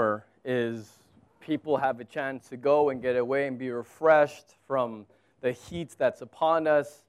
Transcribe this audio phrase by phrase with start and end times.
[0.00, 0.92] summer is
[1.40, 5.04] people have a chance to go and get away and be refreshed from
[5.42, 7.04] the heat that's upon us.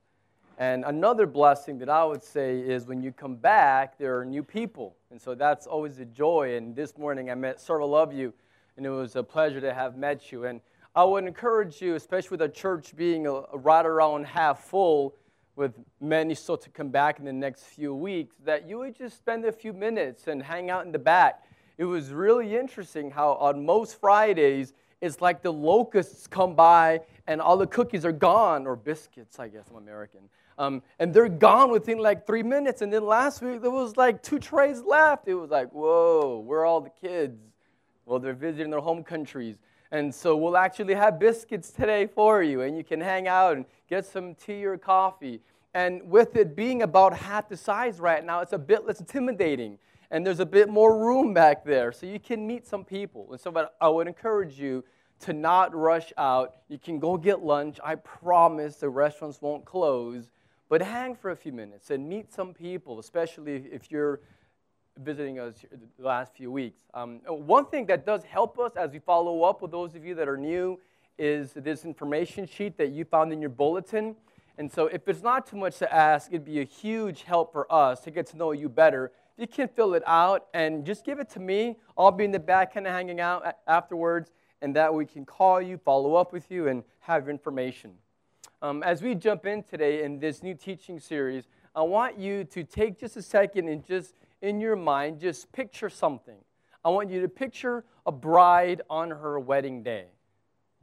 [0.57, 4.43] And another blessing that I would say is when you come back, there are new
[4.43, 4.97] people.
[5.09, 6.57] And so that's always a joy.
[6.57, 8.33] And this morning I met several of you,
[8.75, 10.43] and it was a pleasure to have met you.
[10.43, 10.59] And
[10.93, 15.15] I would encourage you, especially with the church being a right around half full,
[15.55, 19.15] with many still to come back in the next few weeks, that you would just
[19.15, 21.43] spend a few minutes and hang out in the back.
[21.81, 27.41] It was really interesting how on most Fridays, it's like the locusts come by and
[27.41, 30.19] all the cookies are gone, or biscuits, I guess I'm American.
[30.59, 32.83] Um, and they're gone within like three minutes.
[32.83, 35.27] And then last week, there was like two trays left.
[35.27, 37.41] It was like, whoa, where are all the kids?
[38.05, 39.57] Well, they're visiting their home countries.
[39.91, 43.65] And so we'll actually have biscuits today for you, and you can hang out and
[43.89, 45.41] get some tea or coffee.
[45.73, 49.79] And with it being about half the size right now, it's a bit less intimidating.
[50.11, 53.29] And there's a bit more room back there, so you can meet some people.
[53.31, 54.83] And so I would encourage you
[55.21, 56.55] to not rush out.
[56.67, 57.79] You can go get lunch.
[57.81, 60.29] I promise the restaurants won't close.
[60.67, 64.19] But hang for a few minutes and meet some people, especially if you're
[64.99, 65.65] visiting us
[65.97, 66.81] the last few weeks.
[66.93, 70.13] Um, one thing that does help us as we follow up with those of you
[70.15, 70.79] that are new
[71.17, 74.15] is this information sheet that you found in your bulletin.
[74.57, 77.71] And so, if it's not too much to ask, it'd be a huge help for
[77.71, 79.11] us to get to know you better.
[79.41, 81.75] You can fill it out and just give it to me.
[81.97, 84.29] I'll be in the back, kind of hanging out afterwards,
[84.61, 87.93] and that we can call you, follow up with you, and have information.
[88.61, 92.63] Um, as we jump in today in this new teaching series, I want you to
[92.63, 96.37] take just a second and just in your mind, just picture something.
[96.85, 100.05] I want you to picture a bride on her wedding day.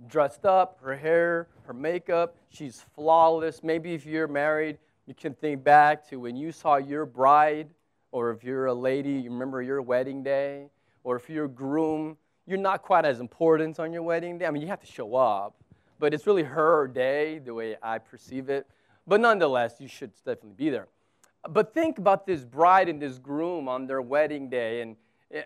[0.09, 3.63] Dressed up, her hair, her makeup, she's flawless.
[3.63, 7.69] Maybe if you're married, you can think back to when you saw your bride,
[8.13, 10.71] or if you're a lady, you remember your wedding day,
[11.05, 14.47] or if you're a groom, you're not quite as important on your wedding day.
[14.47, 15.55] I mean, you have to show up,
[15.99, 18.67] but it's really her day, the way I perceive it.
[19.07, 20.89] But nonetheless, you should definitely be there.
[21.49, 24.97] But think about this bride and this groom on their wedding day, and,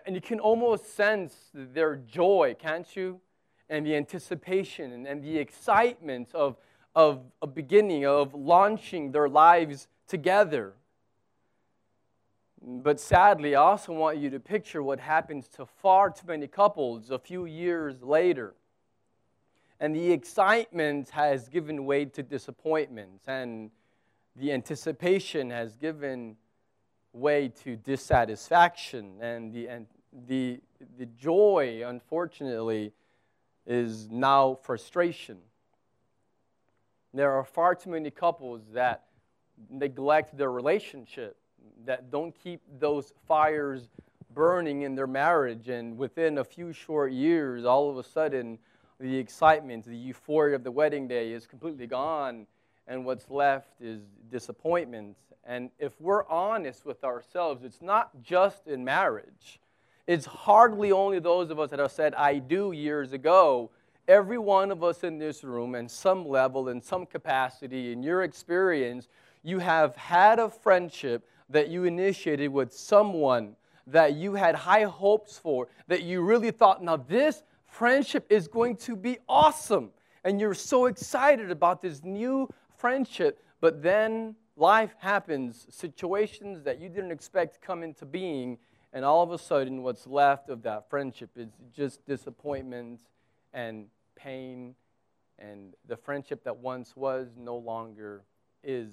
[0.07, 3.21] and you can almost sense their joy, can't you?
[3.69, 6.57] And the anticipation and, and the excitement of,
[6.95, 10.75] of a beginning, of launching their lives together.
[12.65, 17.11] But sadly, I also want you to picture what happens to far too many couples
[17.11, 18.55] a few years later.
[19.81, 23.73] And the excitement has given way to disappointments and
[24.37, 26.37] the anticipation has given
[27.13, 29.87] way to dissatisfaction, and the, and
[30.27, 30.61] the,
[30.99, 32.93] the joy, unfortunately,
[33.67, 35.39] is now frustration.
[37.13, 39.05] There are far too many couples that
[39.69, 41.37] neglect their relationship,
[41.85, 43.89] that don't keep those fires
[44.35, 48.59] burning in their marriage, and within a few short years, all of a sudden,
[48.99, 52.47] the excitement, the euphoria of the wedding day is completely gone,
[52.87, 55.17] and what's left is disappointment.
[55.45, 59.61] And if we're honest with ourselves, it's not just in marriage.
[60.07, 63.71] It's hardly only those of us that have said, I do years ago.
[64.09, 68.23] Every one of us in this room, in some level, in some capacity, in your
[68.23, 69.09] experience,
[69.43, 75.39] you have had a friendship that you initiated with someone that you had high hopes
[75.39, 79.91] for, that you really thought, now this friendship is going to be awesome.
[80.25, 86.89] And you're so excited about this new friendship, but then life happens, situations that you
[86.89, 88.59] didn't expect come into being,
[88.93, 93.01] and all of a sudden, what's left of that friendship is just disappointment
[93.53, 94.75] and pain,
[95.39, 98.23] and the friendship that once was no longer
[98.63, 98.91] is.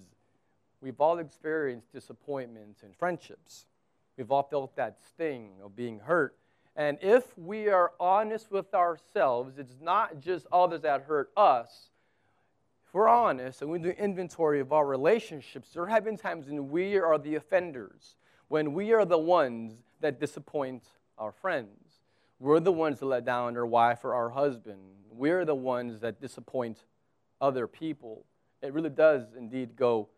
[0.81, 3.65] We've all experienced disappointments in friendships.
[4.17, 6.35] We've all felt that sting of being hurt.
[6.75, 11.89] And if we are honest with ourselves, it's not just others that hurt us,
[12.89, 16.69] if we're honest and we do inventory of our relationships, there have been times when
[16.69, 18.15] we are the offenders,
[18.47, 20.83] when we are the ones that disappoint
[21.17, 21.99] our friends.
[22.39, 24.79] We're the ones that let down our wife or our husband.
[25.11, 26.79] We're the ones that disappoint
[27.39, 28.25] other people.
[28.63, 30.09] It really does indeed go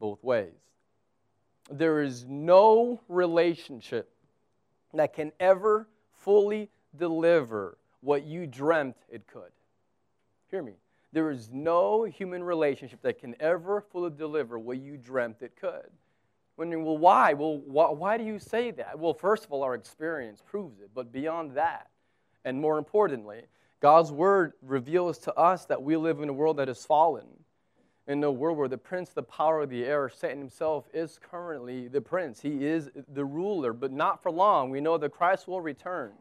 [0.00, 0.54] both ways.
[1.70, 4.10] There is no relationship
[4.92, 9.52] that can ever fully deliver what you dreamt it could.
[10.50, 10.72] Hear me.
[11.12, 15.90] There is no human relationship that can ever fully deliver what you dreamt it could.
[16.56, 17.32] Wondering, well, why?
[17.32, 18.98] Well, why, why do you say that?
[18.98, 20.90] Well, first of all, our experience proves it.
[20.94, 21.88] But beyond that,
[22.44, 23.42] and more importantly,
[23.80, 27.26] God's word reveals to us that we live in a world that is fallen.
[28.10, 31.86] In a world where the prince, the power of the air, Satan himself, is currently
[31.86, 32.40] the prince.
[32.40, 34.68] He is the ruler, but not for long.
[34.68, 36.14] We know that Christ will return.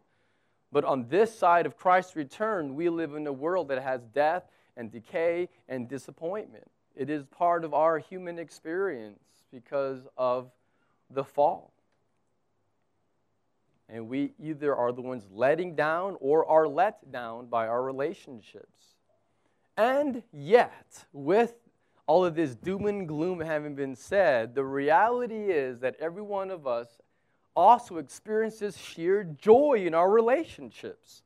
[0.71, 4.43] But on this side of Christ's return, we live in a world that has death
[4.77, 6.69] and decay and disappointment.
[6.95, 10.51] It is part of our human experience because of
[11.09, 11.73] the fall.
[13.91, 18.93] And we either are the ones letting down or are let down by our relationships.
[19.75, 21.55] And yet, with
[22.09, 26.49] all of this doom and gloom having been said, the reality is that every one
[26.49, 26.87] of us
[27.55, 31.21] also experiences sheer joy in our relationships.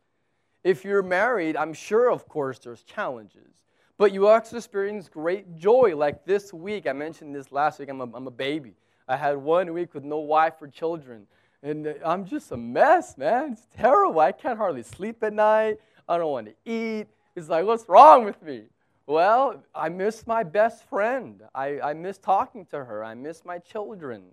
[0.61, 3.61] If you're married, I'm sure, of course, there's challenges.
[3.97, 5.95] But you also experience great joy.
[5.95, 8.73] Like this week, I mentioned this last week, I'm a, I'm a baby.
[9.07, 11.27] I had one week with no wife or children.
[11.61, 13.53] And I'm just a mess, man.
[13.53, 14.19] It's terrible.
[14.19, 15.77] I can't hardly sleep at night.
[16.09, 17.07] I don't want to eat.
[17.37, 18.63] It's like, what's wrong with me?
[19.05, 21.41] Well, I miss my best friend.
[21.53, 23.03] I, I miss talking to her.
[23.03, 24.23] I miss my children.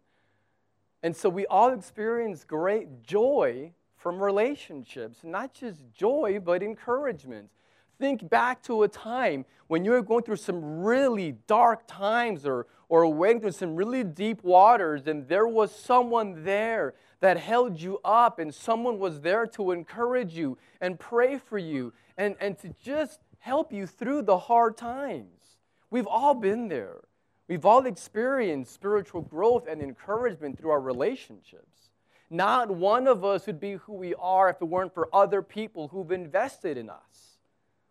[1.03, 7.51] And so we all experience great joy from relationships, not just joy, but encouragement.
[7.99, 12.67] Think back to a time when you were going through some really dark times or,
[12.89, 17.99] or wading through some really deep waters, and there was someone there that held you
[18.05, 22.75] up, and someone was there to encourage you and pray for you and, and to
[22.83, 25.59] just help you through the hard times.
[25.91, 27.01] We've all been there.
[27.49, 31.91] We've all experienced spiritual growth and encouragement through our relationships.
[32.31, 35.89] Not one of us would be who we are if it weren't for other people
[35.89, 37.39] who've invested in us.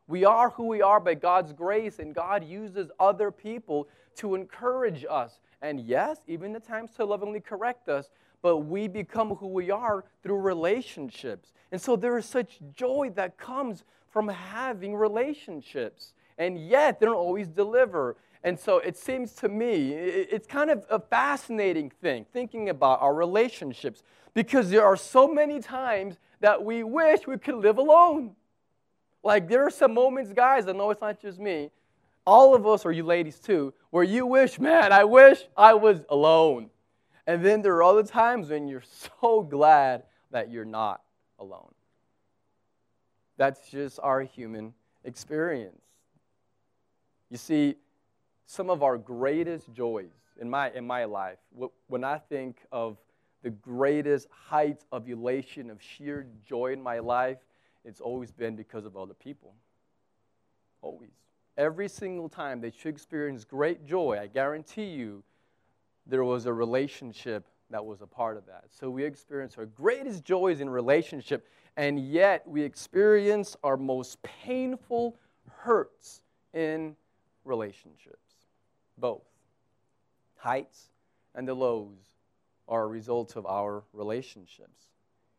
[0.08, 5.06] We are who we are by God's grace, and God uses other people to encourage
[5.10, 5.40] us.
[5.62, 8.10] And yes, even at times to lovingly correct us,
[8.42, 11.52] but we become who we are through relationships.
[11.72, 16.14] And so there is such joy that comes from having relationships.
[16.38, 18.16] And yet, they don't always deliver.
[18.44, 23.14] And so it seems to me, it's kind of a fascinating thing thinking about our
[23.14, 24.02] relationships
[24.34, 28.36] because there are so many times that we wish we could live alone.
[29.24, 31.72] Like there are some moments, guys, I know it's not just me,
[32.26, 36.02] all of us, or you ladies too, where you wish, man, I wish I was
[36.10, 36.70] alone.
[37.28, 38.84] And then there are other times when you're
[39.22, 41.02] so glad that you're not
[41.38, 41.74] alone.
[43.40, 44.74] That's just our human
[45.06, 45.82] experience.
[47.30, 47.76] You see,
[48.46, 51.38] some of our greatest joys in my, in my life,
[51.88, 52.98] when I think of
[53.42, 57.38] the greatest heights of elation, of sheer joy in my life,
[57.86, 59.54] it's always been because of other people.
[60.82, 61.12] Always.
[61.58, 65.24] Every single time that you experience great joy, I guarantee you,
[66.06, 68.66] there was a relationship that was a part of that.
[68.72, 75.16] So we experience our greatest joys in relationship, and yet we experience our most painful
[75.50, 76.22] hurts
[76.54, 76.96] in
[77.46, 78.18] relationships.
[78.98, 79.24] Both.
[80.36, 80.90] Heights
[81.36, 81.98] and the lows
[82.68, 84.88] are a result of our relationships.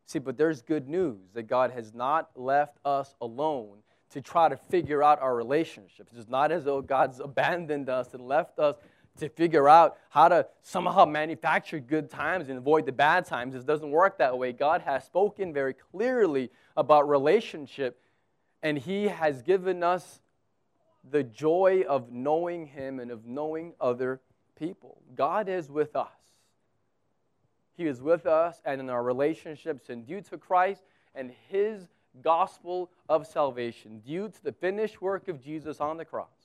[0.06, 3.78] See, but there's good news that God has not left us alone
[4.10, 6.12] to try to figure out our relationships.
[6.16, 8.76] It's not as though God's abandoned us and left us
[9.20, 13.54] to figure out how to somehow manufacture good times and avoid the bad times.
[13.54, 14.52] It doesn't work that way.
[14.52, 18.00] God has spoken very clearly about relationship,
[18.62, 20.20] and He has given us
[21.08, 24.20] the joy of knowing Him and of knowing other
[24.58, 25.00] people.
[25.14, 26.08] God is with us.
[27.76, 30.82] He is with us and in our relationships, and due to Christ
[31.14, 31.88] and His
[32.22, 36.39] gospel of salvation, due to the finished work of Jesus on the cross,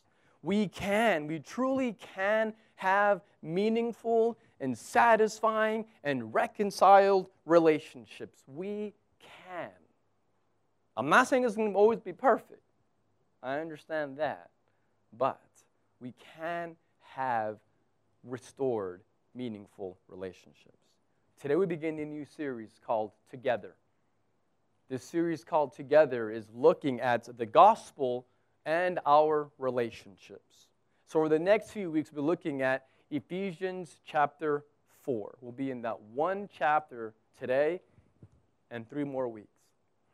[0.46, 8.44] we can, we truly can have meaningful and satisfying and reconciled relationships.
[8.46, 8.94] We
[9.50, 9.72] can.
[10.96, 12.62] I'm not saying it's going to always be perfect.
[13.42, 14.52] I understand that.
[15.18, 15.42] But
[16.00, 17.58] we can have
[18.24, 19.02] restored,
[19.34, 20.78] meaningful relationships.
[21.42, 23.74] Today we begin a new series called Together.
[24.90, 28.28] This series called Together is looking at the gospel
[28.66, 30.68] and our relationships.
[31.08, 34.66] So, over the next few weeks, we'll be looking at Ephesians chapter
[35.04, 35.38] 4.
[35.42, 37.82] We'll be in that one chapter today
[38.72, 39.50] and three more weeks.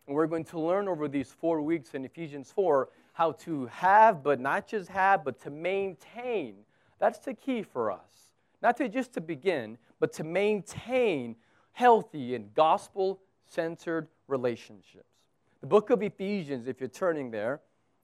[0.07, 4.23] And we're going to learn over these four weeks in Ephesians 4 how to have,
[4.23, 6.55] but not just have, but to maintain.
[6.99, 8.29] That's the key for us.
[8.61, 11.35] Not to just to begin, but to maintain
[11.71, 15.05] healthy and gospel centered relationships.
[15.61, 17.61] The book of Ephesians, if you're turning there,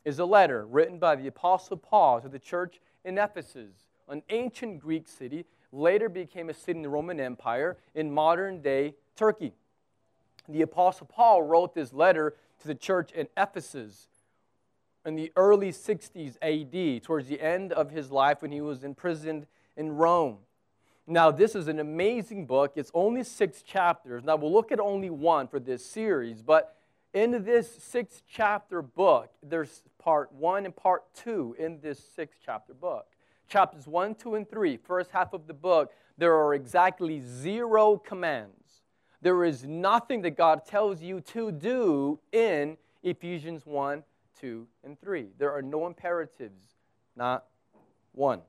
[0.07, 3.73] is a letter written by the Apostle Paul to the church in Ephesus,
[4.07, 8.95] an ancient Greek city, later became a city in the Roman Empire in modern day
[9.17, 9.51] Turkey.
[10.47, 14.07] The Apostle Paul wrote this letter to the church in Ephesus
[15.05, 19.45] in the early 60s AD, towards the end of his life when he was imprisoned
[19.75, 20.37] in Rome.
[21.05, 22.71] Now, this is an amazing book.
[22.77, 24.23] It's only six chapters.
[24.23, 26.76] Now, we'll look at only one for this series, but
[27.17, 32.75] in this six chapter book, there's part one and part two in this six chapter
[32.75, 33.07] book.
[33.49, 38.83] Chapters one, two, and three, first half of the book, there are exactly zero commands.
[39.23, 44.03] There is nothing that God tells you to do in Ephesians 1,
[44.39, 45.29] 2, and 3.
[45.39, 46.75] There are no imperatives,
[47.15, 47.45] not
[48.11, 48.41] one.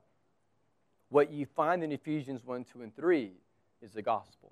[1.09, 3.31] What you find in Ephesians 1, 2, and 3
[3.81, 4.51] is the gospel.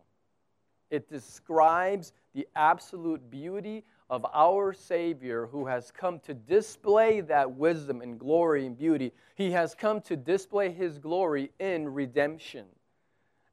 [0.90, 8.02] It describes the absolute beauty of our Savior who has come to display that wisdom
[8.02, 9.12] and glory and beauty.
[9.36, 12.66] He has come to display His glory in redemption.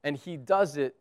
[0.03, 0.95] And He does it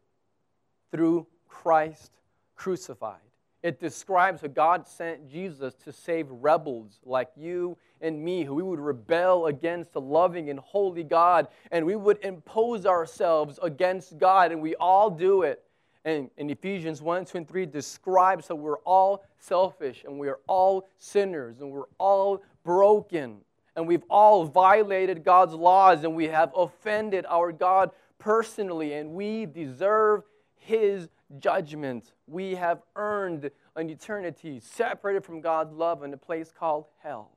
[0.91, 2.13] through Christ
[2.57, 3.21] crucified.
[3.63, 8.63] It describes how God sent Jesus to save rebels like you and me, who we
[8.63, 14.53] would rebel against the loving and holy God, and we would impose ourselves against God,
[14.53, 15.63] and we all do it.
[16.05, 20.87] And in Ephesians 1, 2, and 3 describes how we're all selfish and we're all
[20.99, 23.39] sinners and we're all broken
[23.77, 29.47] and we've all violated God's laws and we have offended our God personally and we
[29.47, 30.25] deserve
[30.57, 31.09] His
[31.39, 32.13] judgment.
[32.27, 37.31] We have earned an eternity separated from God's love in a place called hell.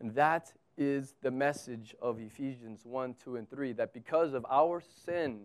[0.00, 4.82] And that is the message of Ephesians 1, 2, and 3 that because of our
[5.04, 5.40] sin,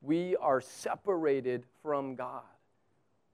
[0.00, 2.42] we are separated from God.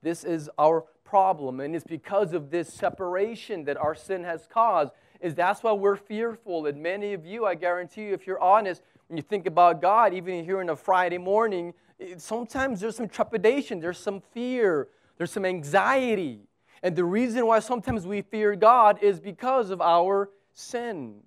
[0.02, 4.92] This is our problem, and it's because of this separation that our sin has caused.
[5.20, 6.66] Is that's why we're fearful.
[6.66, 10.12] And many of you, I guarantee you, if you're honest, when you think about God,
[10.12, 15.30] even here on a Friday morning, eh, sometimes there's some trepidation, there's some fear, there's
[15.30, 16.40] some anxiety.
[16.82, 21.22] And the reason why sometimes we fear God is because of our sin.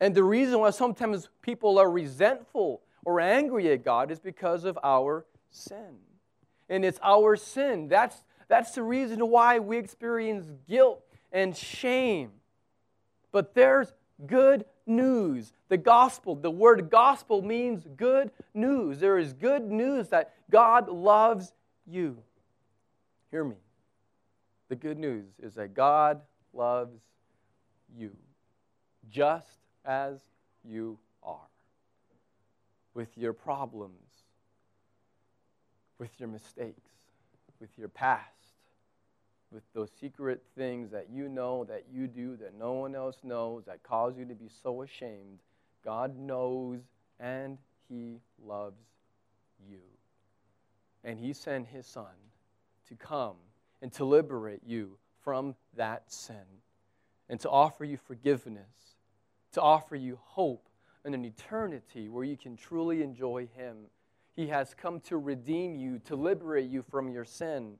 [0.00, 4.78] And the reason why sometimes people are resentful or angry at God is because of
[4.82, 5.98] our sin.
[6.68, 7.88] And it's our sin.
[7.88, 12.32] That's, that's the reason why we experience guilt and shame.
[13.32, 13.92] But there's
[14.26, 15.52] good news.
[15.68, 19.00] The gospel, the word gospel means good news.
[19.00, 21.52] There is good news that God loves
[21.86, 22.18] you.
[23.30, 23.56] Hear me.
[24.68, 26.20] The good news is that God
[26.52, 26.98] loves
[27.96, 28.16] you
[29.10, 30.18] just as
[30.64, 31.53] you are
[32.94, 34.24] with your problems,
[35.98, 36.90] with your mistakes,
[37.60, 38.30] with your past,
[39.50, 43.64] with those secret things that you know that you do that no one else knows
[43.66, 45.38] that cause you to be so ashamed.
[45.84, 46.80] God knows
[47.20, 47.58] and
[47.88, 48.82] He loves
[49.68, 49.80] you.
[51.04, 52.06] And He sent His Son
[52.88, 53.36] to come
[53.80, 56.36] and to liberate you from that sin
[57.28, 58.96] and to offer you forgiveness,
[59.52, 60.68] to offer you hope
[61.04, 63.76] and an eternity where you can truly enjoy Him.
[64.34, 67.74] He has come to redeem you, to liberate you from your sin.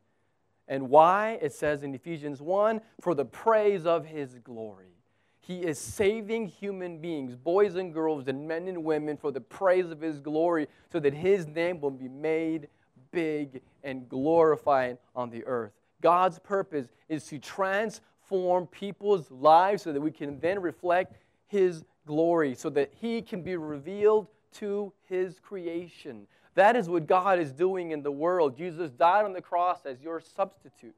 [0.69, 1.39] And why?
[1.43, 4.95] It says in Ephesians 1 for the praise of His glory.
[5.41, 9.91] He is saving human beings, boys and girls, and men and women, for the praise
[9.91, 12.69] of His glory, so that His name will be made
[13.13, 15.73] big and glorified on the earth.
[16.01, 21.17] God's purpose is to transform people's lives so that we can then reflect
[21.47, 26.27] His glory so that he can be revealed to his creation.
[26.55, 28.57] That is what God is doing in the world.
[28.57, 30.95] Jesus died on the cross as your substitute.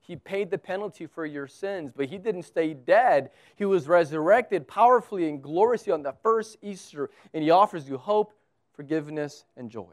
[0.00, 3.30] He paid the penalty for your sins, but he didn't stay dead.
[3.56, 8.32] He was resurrected powerfully and gloriously on the first Easter, and he offers you hope,
[8.72, 9.92] forgiveness, and joy.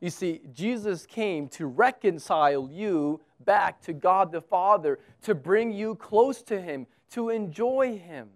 [0.00, 5.94] You see, Jesus came to reconcile you back to God the Father, to bring you
[5.94, 8.28] close to him, to enjoy him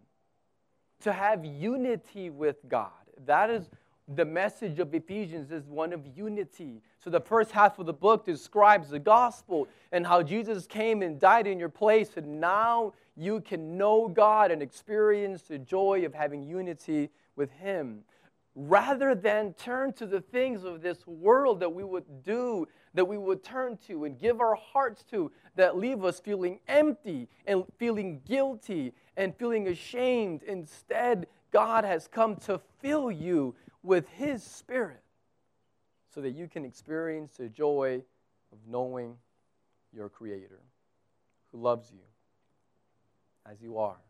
[1.01, 2.91] to have unity with God.
[3.27, 3.71] That is
[4.15, 6.81] the message of Ephesians is one of unity.
[7.03, 11.19] So the first half of the book describes the gospel and how Jesus came and
[11.19, 16.15] died in your place and now you can know God and experience the joy of
[16.15, 18.05] having unity with him.
[18.55, 23.19] Rather than turn to the things of this world that we would do, that we
[23.19, 28.21] would turn to and give our hearts to, that leave us feeling empty and feeling
[28.27, 30.43] guilty and feeling ashamed.
[30.43, 35.03] Instead, God has come to fill you with His Spirit
[36.15, 38.03] so that you can experience the joy
[38.53, 39.17] of knowing
[39.93, 40.61] your Creator
[41.53, 42.01] who loves you
[43.51, 44.01] as you are,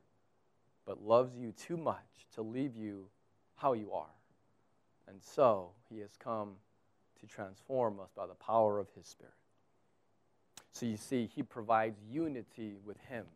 [0.86, 3.06] but loves you too much to leave you
[3.56, 4.06] how you are.
[5.08, 6.54] And so He has come
[7.20, 9.32] to transform us by the power of His Spirit.
[10.72, 13.26] So you see, He provides unity with Him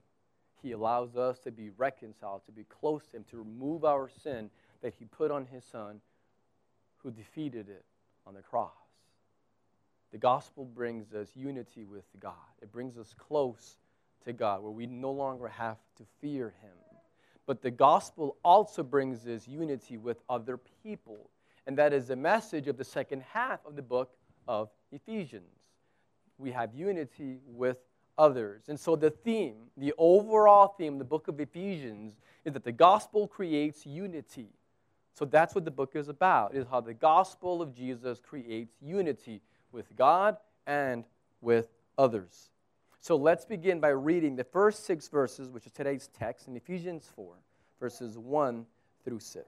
[0.63, 4.51] he allows us to be reconciled, to be close to Him, to remove our sin
[4.83, 6.01] that He put on His Son,
[6.99, 7.85] who defeated it
[8.27, 8.71] on the cross.
[10.13, 13.79] The gospel brings us unity with God, it brings us close
[14.25, 16.77] to God, where we no longer have to fear Him.
[17.47, 21.31] But the gospel also brings us unity with other people.
[21.67, 24.15] And that is the message of the second half of the book
[24.47, 25.51] of Ephesians.
[26.39, 27.79] We have unity with
[28.21, 28.65] others.
[28.69, 33.27] And so the theme, the overall theme, the book of Ephesians, is that the gospel
[33.27, 34.51] creates unity.
[35.15, 39.41] So that's what the book is about, is how the gospel of Jesus creates unity
[39.73, 40.37] with God
[40.67, 41.05] and
[41.41, 42.51] with others.
[43.01, 47.11] So let's begin by reading the first six verses, which is today's text in Ephesians
[47.17, 47.33] 4,
[47.81, 48.67] verses 1
[49.03, 49.47] through 6.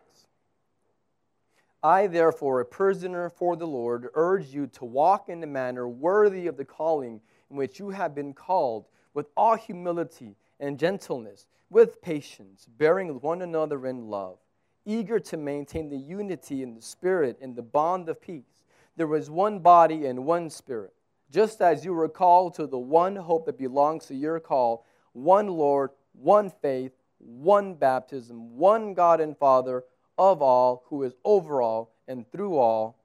[1.83, 6.47] I, therefore, a prisoner for the Lord, urge you to walk in a manner worthy
[6.47, 7.21] of the calling
[7.53, 13.43] in which you have been called, with all humility and gentleness, with patience, bearing one
[13.43, 14.39] another in love,
[14.87, 18.65] eager to maintain the unity in the Spirit and the bond of peace.
[18.97, 20.95] There is one body and one Spirit,
[21.31, 25.49] just as you were called to the one hope that belongs to your call, one
[25.49, 29.85] Lord, one faith, one baptism, one God and Father
[30.17, 32.99] of all, who is over all and through all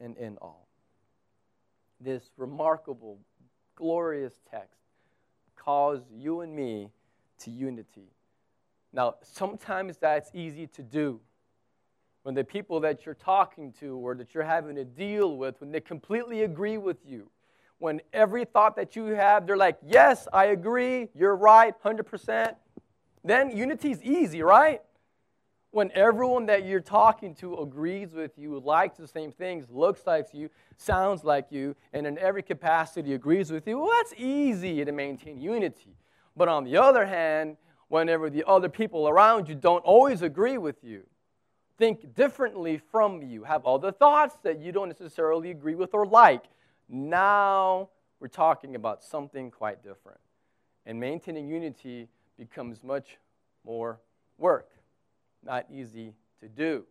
[0.00, 0.66] and in all.
[2.00, 3.18] This remarkable
[3.76, 4.80] glorious text
[5.54, 6.90] calls you and me
[7.38, 8.10] to unity.
[8.92, 11.20] Now, sometimes that's easy to do.
[12.22, 15.70] When the people that you're talking to or that you're having to deal with, when
[15.70, 17.30] they completely agree with you,
[17.78, 22.54] when every thought that you have, they're like, yes, I agree, you're right, 100%,
[23.22, 24.80] then unity is easy, right?
[25.76, 30.28] When everyone that you're talking to agrees with you, likes the same things, looks like
[30.32, 34.90] you, sounds like you, and in every capacity agrees with you, well, that's easy to
[34.90, 35.94] maintain unity.
[36.34, 40.82] But on the other hand, whenever the other people around you don't always agree with
[40.82, 41.02] you,
[41.76, 46.44] think differently from you, have other thoughts that you don't necessarily agree with or like,
[46.88, 50.20] now we're talking about something quite different.
[50.86, 53.18] And maintaining unity becomes much
[53.62, 54.00] more
[54.38, 54.70] work
[55.46, 56.84] not easy to do.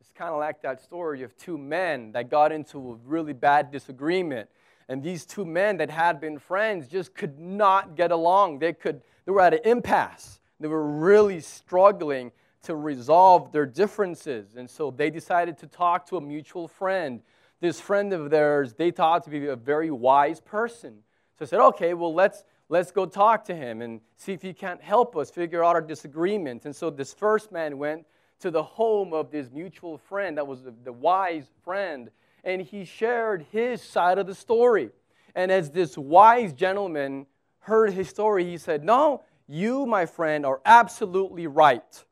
[0.00, 3.72] It's kind of like that story of two men that got into a really bad
[3.72, 4.48] disagreement.
[4.88, 8.60] And these two men that had been friends just could not get along.
[8.60, 10.38] They, could, they were at an impasse.
[10.60, 14.56] They were really struggling to resolve their differences.
[14.56, 17.20] And so they decided to talk to a mutual friend.
[17.60, 20.98] This friend of theirs, they thought to be a very wise person.
[21.38, 24.52] So I said, okay, well, let's, let's go talk to him and see if he
[24.52, 26.66] can't help us figure out our disagreements.
[26.66, 28.04] And so this first man went
[28.40, 32.10] to the home of this mutual friend that was the wise friend,
[32.44, 34.90] and he shared his side of the story.
[35.34, 37.26] And as this wise gentleman
[37.60, 42.04] heard his story, he said, No, you, my friend, are absolutely right.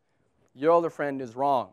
[0.55, 1.71] Your other friend is wrong.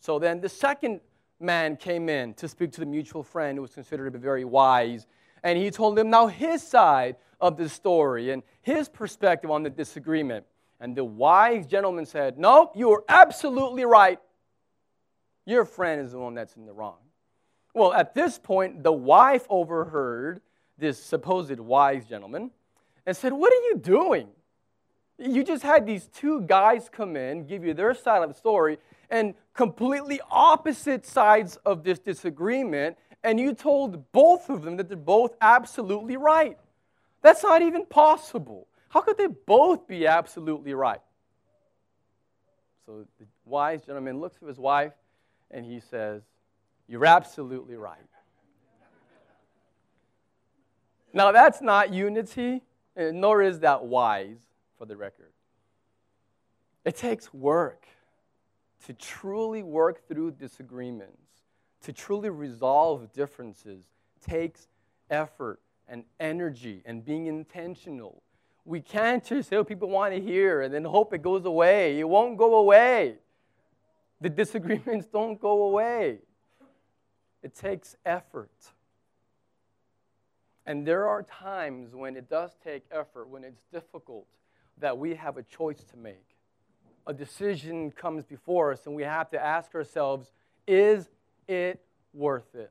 [0.00, 1.00] So then the second
[1.38, 4.44] man came in to speak to the mutual friend who was considered to be very
[4.44, 5.06] wise
[5.46, 9.70] and he told them now his side of the story and his perspective on the
[9.70, 10.44] disagreement.
[10.80, 14.18] And the wise gentleman said, No, you are absolutely right.
[15.44, 16.96] Your friend is the one that's in the wrong.
[17.74, 20.40] Well, at this point, the wife overheard
[20.78, 22.50] this supposed wise gentleman
[23.06, 24.26] and said, What are you doing?
[25.16, 28.78] You just had these two guys come in, give you their side of the story,
[29.10, 34.96] and completely opposite sides of this disagreement, and you told both of them that they're
[34.96, 36.56] both absolutely right.
[37.22, 38.68] That's not even possible.
[38.88, 41.00] How could they both be absolutely right?
[42.86, 44.92] So the wise gentleman looks at his wife
[45.50, 46.22] and he says,
[46.86, 47.98] You're absolutely right.
[51.12, 52.62] Now, that's not unity,
[52.96, 54.36] nor is that wise
[54.78, 55.32] for the record.
[56.84, 57.88] It takes work
[58.86, 61.25] to truly work through disagreements
[61.82, 63.84] to truly resolve differences
[64.26, 64.68] takes
[65.10, 68.22] effort and energy and being intentional.
[68.64, 71.98] We can't just say what people want to hear and then hope it goes away.
[72.00, 73.16] It won't go away.
[74.20, 76.18] The disagreements don't go away.
[77.42, 78.50] It takes effort.
[80.66, 84.26] And there are times when it does take effort, when it's difficult,
[84.78, 86.26] that we have a choice to make.
[87.06, 90.32] A decision comes before us, and we have to ask ourselves
[90.66, 91.08] is
[91.48, 91.80] it
[92.12, 92.70] worth it?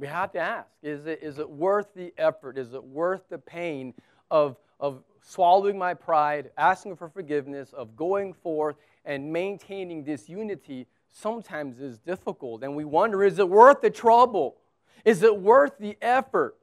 [0.00, 2.56] We have to ask is it, is it worth the effort?
[2.56, 3.92] Is it worth the pain
[4.30, 10.86] of, of swallowing my pride, asking for forgiveness, of going forth and maintaining this unity?
[11.12, 12.62] Sometimes is difficult.
[12.62, 14.56] And we wonder is it worth the trouble?
[15.04, 16.56] Is it worth the effort?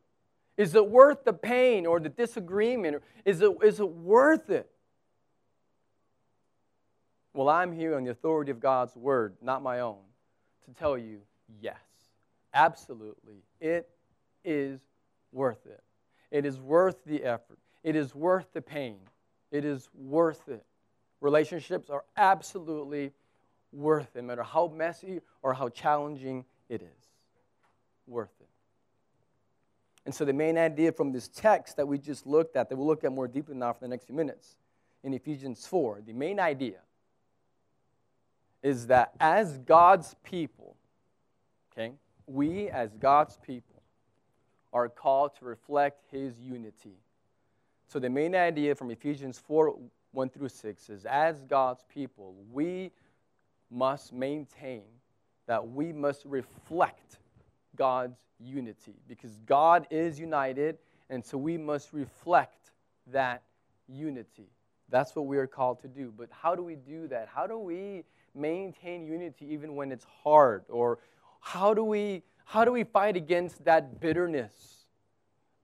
[0.57, 3.03] Is it worth the pain or the disagreement?
[3.23, 4.67] Is it, is it worth it?
[7.35, 10.06] Well, I'm here on the authority of God's word, not my own
[10.67, 11.21] to tell you
[11.61, 11.77] yes,
[12.57, 13.43] Absolutely.
[13.61, 13.87] It
[14.43, 14.79] is
[15.31, 15.83] worth it.
[16.31, 17.59] It is worth the effort.
[17.83, 18.97] It is worth the pain.
[19.51, 20.65] It is worth it.
[21.21, 23.11] Relationships are absolutely
[23.71, 27.11] worth it, no matter how messy or how challenging it is.
[28.07, 28.47] Worth it.
[30.05, 32.87] And so, the main idea from this text that we just looked at, that we'll
[32.87, 34.55] look at more deeply now for the next few minutes,
[35.03, 36.79] in Ephesians 4, the main idea
[38.63, 40.75] is that as God's people,
[41.71, 41.93] okay,
[42.25, 43.81] we as God's people
[44.73, 46.97] are called to reflect His unity.
[47.87, 49.77] So, the main idea from Ephesians 4
[50.11, 52.91] 1 through 6 is as God's people, we
[53.69, 54.83] must maintain
[55.45, 57.17] that we must reflect
[57.75, 60.77] God's unity because God is united,
[61.09, 62.71] and so we must reflect
[63.11, 63.43] that
[63.87, 64.49] unity.
[64.89, 66.13] That's what we are called to do.
[66.15, 67.29] But how do we do that?
[67.33, 68.03] How do we
[68.37, 70.63] maintain unity even when it's hard?
[70.69, 70.99] Or
[71.39, 74.53] how do we how do we fight against that bitterness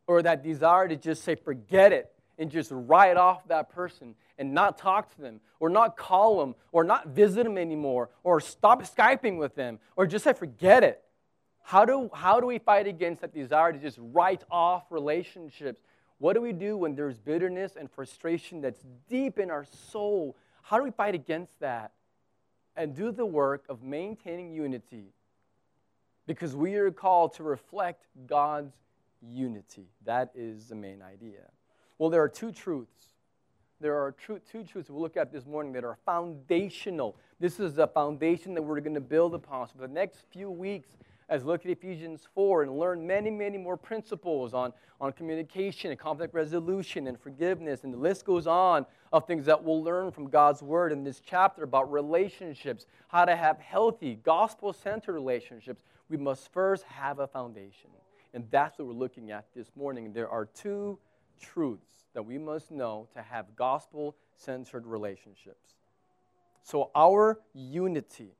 [0.06, 4.54] or that desire to just say forget it and just write off that person and
[4.54, 8.84] not talk to them or not call them or not visit them anymore or stop
[8.84, 11.02] Skyping with them or just say forget it?
[11.62, 15.82] How do, how do we fight against that desire to just write off relationships?
[16.18, 20.36] What do we do when there's bitterness and frustration that's deep in our soul?
[20.62, 21.94] How do we fight against that
[22.76, 25.14] and do the work of maintaining unity?
[26.26, 28.74] Because we are called to reflect God's
[29.22, 29.88] unity.
[30.06, 31.50] That is the main idea.
[31.98, 33.14] Well, there are two truths.
[33.80, 37.18] There are two truths we'll look at this morning that are foundational.
[37.40, 39.68] This is the foundation that we're going to build upon.
[39.68, 40.88] So, for the next few weeks,
[41.30, 45.92] as we look at Ephesians 4 and learn many, many more principles on, on communication
[45.92, 47.84] and conflict resolution and forgiveness.
[47.84, 51.22] And the list goes on of things that we'll learn from God's Word in this
[51.24, 55.84] chapter about relationships, how to have healthy, gospel centered relationships.
[56.10, 57.92] We must first have a foundation.
[58.34, 60.14] And that's what we're looking at this morning.
[60.14, 60.98] There are two
[61.40, 65.76] truths that we must know to have gospel centered relationships.
[66.64, 68.32] So, our unity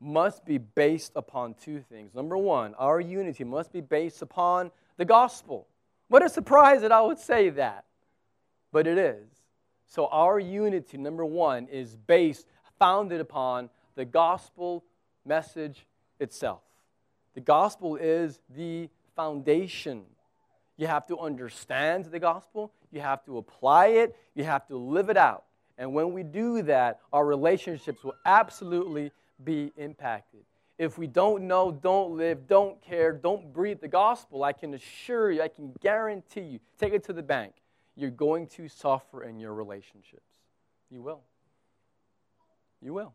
[0.00, 2.12] must be based upon two things.
[2.12, 5.68] Number one, our unity must be based upon the gospel.
[6.08, 7.84] What a surprise that I would say that,
[8.72, 9.39] but it is.
[9.90, 12.46] So, our unity, number one, is based,
[12.78, 14.84] founded upon the gospel
[15.26, 15.84] message
[16.20, 16.60] itself.
[17.34, 20.04] The gospel is the foundation.
[20.76, 25.10] You have to understand the gospel, you have to apply it, you have to live
[25.10, 25.44] it out.
[25.76, 29.10] And when we do that, our relationships will absolutely
[29.42, 30.40] be impacted.
[30.78, 35.32] If we don't know, don't live, don't care, don't breathe the gospel, I can assure
[35.32, 37.54] you, I can guarantee you, take it to the bank,
[38.00, 40.38] you're going to suffer in your relationships.
[40.90, 41.22] You will.
[42.80, 43.14] You will.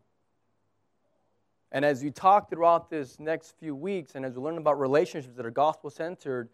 [1.72, 5.36] And as you talk throughout this next few weeks, and as we learn about relationships
[5.36, 6.48] that are gospel centered,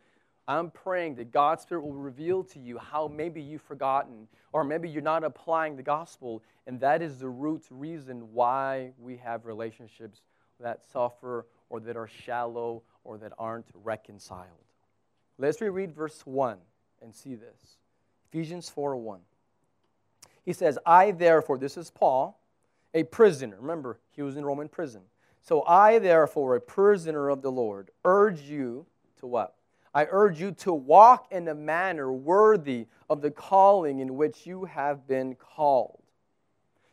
[0.48, 4.88] I'm praying that God's Spirit will reveal to you how maybe you've forgotten, or maybe
[4.88, 10.22] you're not applying the gospel, and that is the root reason why we have relationships
[10.58, 14.46] that suffer, or that are shallow, or that aren't reconciled.
[15.38, 16.58] Let's reread verse 1
[17.00, 17.78] and see this.
[18.32, 19.20] Ephesians 4 1.
[20.44, 22.40] He says, I therefore, this is Paul,
[22.94, 23.56] a prisoner.
[23.60, 25.02] Remember, he was in Roman prison.
[25.42, 28.86] So I therefore, a prisoner of the Lord, urge you
[29.20, 29.54] to what?
[29.94, 34.64] I urge you to walk in a manner worthy of the calling in which you
[34.64, 36.02] have been called.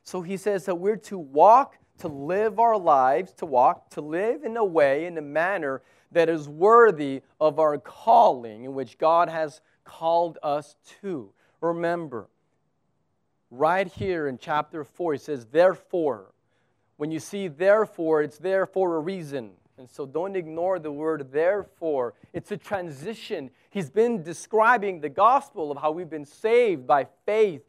[0.04, 4.44] So he says that we're to walk, to live our lives, to walk, to live
[4.44, 9.30] in a way, in a manner that is worthy of our calling in which God
[9.30, 11.32] has called us to.
[11.62, 12.30] Remember,
[13.50, 16.32] right here in chapter 4, he says, Therefore.
[16.98, 19.52] When you see therefore, it's there for a reason.
[19.78, 22.14] And so don't ignore the word therefore.
[22.34, 23.52] It's a transition.
[23.70, 27.62] He's been describing the gospel of how we've been saved by faith,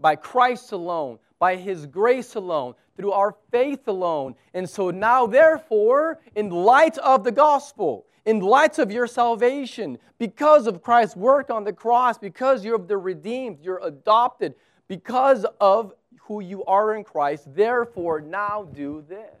[0.00, 4.34] by Christ alone, by his grace alone, through our faith alone.
[4.54, 10.66] And so now, therefore, in light of the gospel, in light of your salvation, because
[10.66, 14.54] of Christ's work on the cross, because you're the redeemed, you're adopted,
[14.88, 19.34] because of who you are in Christ, therefore now do this.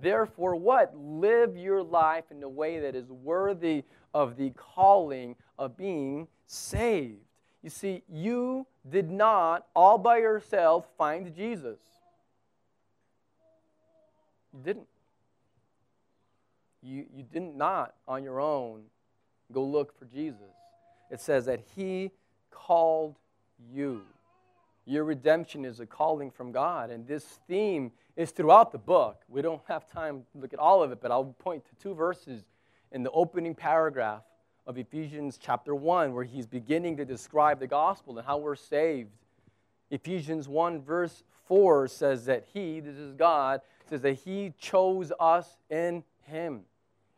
[0.00, 0.96] Therefore, what?
[0.96, 7.20] Live your life in a way that is worthy of the calling of being saved.
[7.62, 11.78] You see, you did not all by yourself find Jesus.
[14.52, 14.86] You didn't.
[16.82, 18.82] You, you did not on your own
[19.52, 20.40] go look for Jesus.
[21.10, 22.10] It says that He
[22.50, 23.16] called
[23.72, 24.02] you.
[24.84, 26.90] Your redemption is a calling from God.
[26.90, 29.22] And this theme is throughout the book.
[29.28, 31.94] We don't have time to look at all of it, but I'll point to two
[31.94, 32.44] verses
[32.90, 34.22] in the opening paragraph
[34.66, 39.10] of Ephesians chapter 1, where he's beginning to describe the gospel and how we're saved.
[39.90, 43.60] Ephesians 1, verse 4 says that he, this is God,
[43.92, 46.62] says that he chose us in him.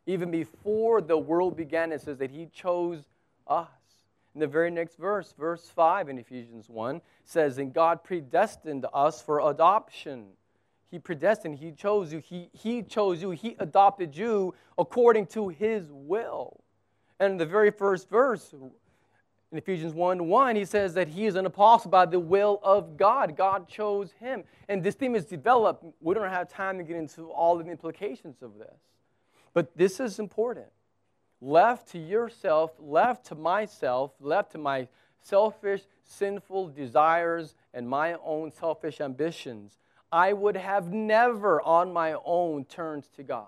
[0.07, 3.05] Even before the world began, it says that he chose
[3.47, 3.69] us.
[4.35, 9.23] In the very next verse, verse 5 in Ephesians 1, says, And God predestined us
[9.23, 10.27] for adoption.
[10.91, 15.93] He predestined, He chose you, He, he chose you, He adopted you according to His
[15.93, 16.61] will.
[17.21, 18.53] And in the very first verse,
[19.55, 22.97] in Ephesians 1 1, he says that he is an apostle by the will of
[22.97, 23.37] God.
[23.37, 24.43] God chose him.
[24.69, 25.85] And this theme is developed.
[26.01, 28.75] We don't have time to get into all the implications of this.
[29.53, 30.67] But this is important.
[31.41, 34.89] Left to yourself, left to myself, left to my
[35.21, 39.79] selfish, sinful desires and my own selfish ambitions,
[40.11, 43.47] I would have never on my own turned to God.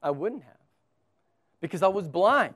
[0.00, 0.52] I wouldn't have.
[1.60, 2.54] Because I was blind.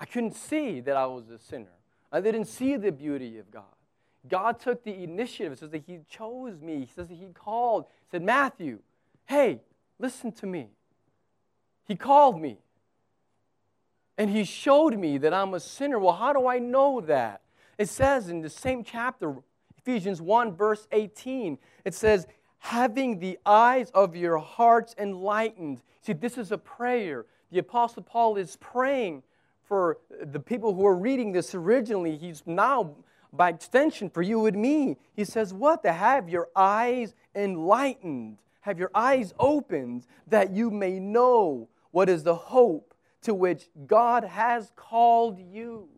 [0.00, 1.66] I couldn't see that I was a sinner.
[2.10, 3.64] I didn't see the beauty of God.
[4.28, 5.52] God took the initiative.
[5.52, 6.80] It says that He chose me.
[6.80, 7.84] He says that He called.
[8.06, 8.78] He said, Matthew,
[9.26, 9.60] hey,
[9.98, 10.68] listen to me.
[11.86, 12.58] He called me.
[14.16, 15.98] And He showed me that I'm a sinner.
[15.98, 17.42] Well, how do I know that?
[17.76, 19.34] It says in the same chapter,
[19.78, 22.26] Ephesians 1, verse 18, it says,
[22.58, 25.82] having the eyes of your hearts enlightened.
[26.00, 27.26] See, this is a prayer.
[27.50, 29.22] The Apostle Paul is praying
[29.66, 32.16] for the people who are reading this originally.
[32.16, 32.96] He's now,
[33.32, 34.96] by extension, for you and me.
[35.14, 35.82] He says, What?
[35.82, 42.22] To have your eyes enlightened, have your eyes opened, that you may know what is
[42.22, 45.88] the hope to which God has called you.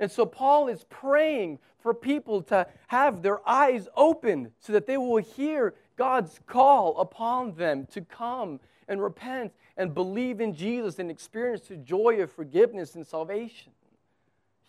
[0.00, 4.96] And so Paul is praying for people to have their eyes opened so that they
[4.96, 11.10] will hear God's call upon them to come and repent and believe in Jesus and
[11.10, 13.72] experience the joy of forgiveness and salvation.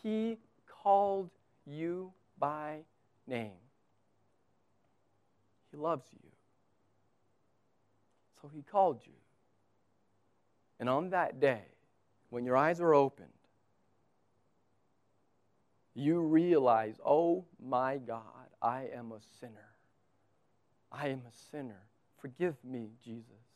[0.01, 0.37] He
[0.67, 1.29] called
[1.65, 2.79] you by
[3.27, 3.51] name.
[5.71, 6.19] He loves you.
[8.41, 9.13] So he called you.
[10.79, 11.63] And on that day,
[12.29, 13.29] when your eyes were opened,
[15.93, 18.21] you realize, oh my God,
[18.61, 19.71] I am a sinner.
[20.91, 21.81] I am a sinner.
[22.17, 23.54] Forgive me, Jesus.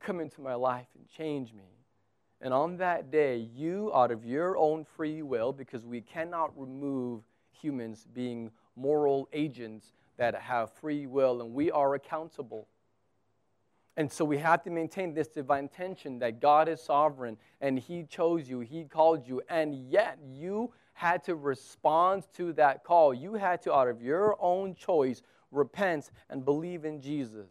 [0.00, 1.64] Come into my life and change me.
[2.40, 7.22] And on that day, you, out of your own free will, because we cannot remove
[7.50, 12.68] humans being moral agents that have free will, and we are accountable.
[13.96, 18.04] And so we have to maintain this divine tension that God is sovereign and He
[18.04, 23.12] chose you, He called you, and yet you had to respond to that call.
[23.12, 27.50] You had to, out of your own choice, repent and believe in Jesus.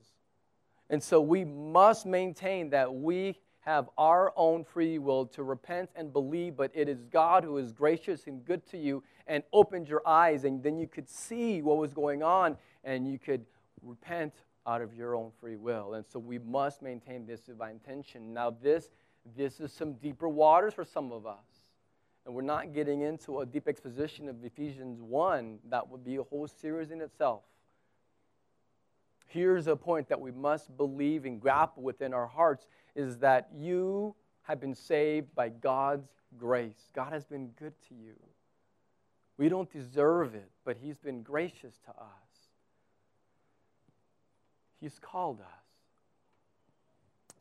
[0.89, 6.13] And so we must maintain that we have our own free will to repent and
[6.13, 10.01] believe, but it is God who is gracious and good to you and opened your
[10.07, 13.45] eyes, and then you could see what was going on and you could
[13.81, 14.33] repent
[14.65, 15.95] out of your own free will.
[15.95, 18.33] And so we must maintain this divine tension.
[18.33, 18.89] Now, this,
[19.35, 21.45] this is some deeper waters for some of us.
[22.25, 25.59] And we're not getting into a deep exposition of Ephesians 1.
[25.69, 27.43] That would be a whole series in itself
[29.27, 34.15] here's a point that we must believe and grapple within our hearts is that you
[34.43, 36.89] have been saved by God's grace.
[36.93, 38.15] God has been good to you.
[39.37, 42.27] We don't deserve it, but He's been gracious to us.
[44.79, 45.47] He's called us.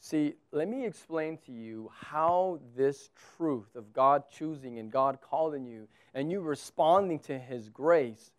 [0.01, 5.67] See, let me explain to you how this truth of God choosing and God calling
[5.67, 8.31] you and you responding to His grace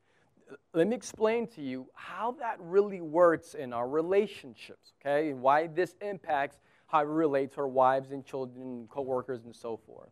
[0.73, 5.67] let me explain to you how that really works in our relationships, okay, and why
[5.67, 6.57] this impacts
[6.87, 10.09] how we relate to our wives and children coworkers and so forth.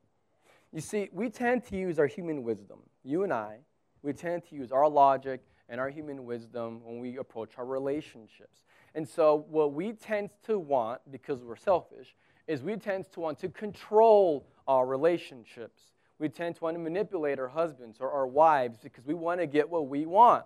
[0.74, 2.80] You see, we tend to use our human wisdom.
[3.04, 3.60] You and I,
[4.02, 8.64] we tend to use our logic and our human wisdom when we approach our relationships.
[8.94, 12.16] And so, what we tend to want, because we're selfish,
[12.48, 15.82] is we tend to want to control our relationships
[16.20, 19.48] we tend to want to manipulate our husbands or our wives because we want to
[19.48, 20.46] get what we want.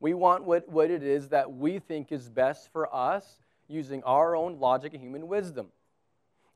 [0.00, 4.36] We want what, what it is that we think is best for us using our
[4.36, 5.68] own logic and human wisdom.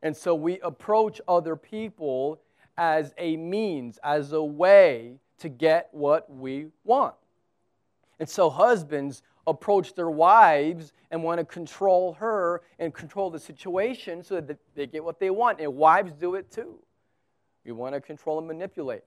[0.03, 2.41] And so we approach other people
[2.77, 7.15] as a means, as a way to get what we want.
[8.19, 14.23] And so husbands approach their wives and want to control her and control the situation
[14.23, 15.61] so that they get what they want.
[15.61, 16.79] And wives do it too.
[17.71, 19.05] We want to control and manipulate,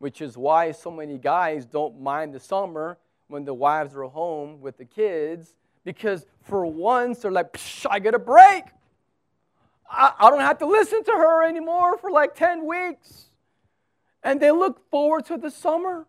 [0.00, 2.98] which is why so many guys don't mind the summer
[3.28, 8.00] when the wives are home with the kids Because for once, they're like, psh, I
[8.00, 8.64] get a break.
[9.88, 13.26] I, I don't have to listen to her anymore for like 10 weeks.
[14.24, 16.08] And they look forward to the summer.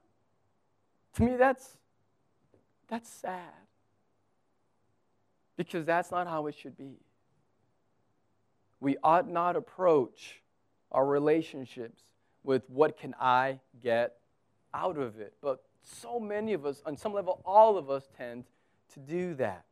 [1.18, 1.78] To me, that's,
[2.88, 3.54] that's sad.
[5.56, 6.96] Because that's not how it should be.
[8.80, 10.40] We ought not approach
[10.94, 12.04] our relationships
[12.44, 14.18] with what can I get
[14.74, 15.34] out of it.
[15.42, 18.46] But so many of us, on some level, all of us tend
[18.94, 19.66] to do that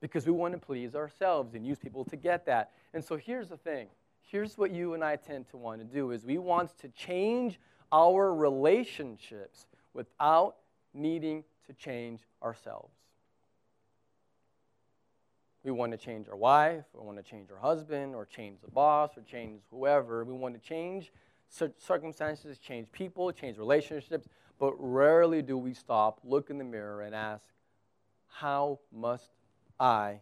[0.00, 2.70] because we want to please ourselves and use people to get that.
[2.94, 3.88] And so here's the thing.
[4.22, 7.58] Here's what you and I tend to want to do is we want to change
[7.90, 10.56] our relationships without
[10.92, 12.92] needing to change ourselves.
[15.64, 18.70] We want to change our wife, or want to change our husband, or change the
[18.70, 20.24] boss, or change whoever.
[20.24, 21.12] We want to change
[21.78, 27.14] circumstances, change people, change relationships, but rarely do we stop, look in the mirror, and
[27.14, 27.44] ask,
[28.26, 29.30] How must
[29.80, 30.20] I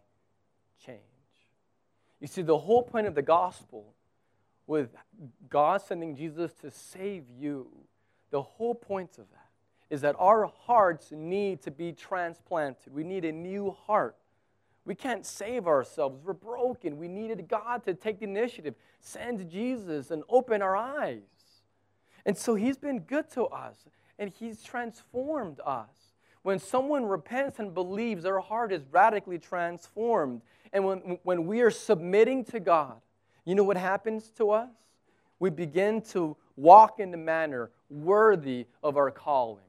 [0.83, 1.01] change?
[2.19, 3.93] You see, the whole point of the gospel,
[4.65, 4.89] with
[5.49, 7.67] God sending Jesus to save you,
[8.31, 9.47] the whole point of that
[9.89, 12.93] is that our hearts need to be transplanted.
[12.93, 14.17] We need a new heart.
[14.87, 16.17] We can't save ourselves.
[16.23, 16.97] We're broken.
[16.97, 21.19] We needed God to take the initiative, send Jesus, and open our eyes.
[22.25, 23.83] And so He's been good to us,
[24.17, 26.13] and He's transformed us.
[26.43, 30.41] When someone repents and believes, their heart is radically transformed.
[30.71, 32.95] And when, when we are submitting to God,
[33.43, 34.69] you know what happens to us?
[35.39, 39.65] We begin to walk in the manner worthy of our calling.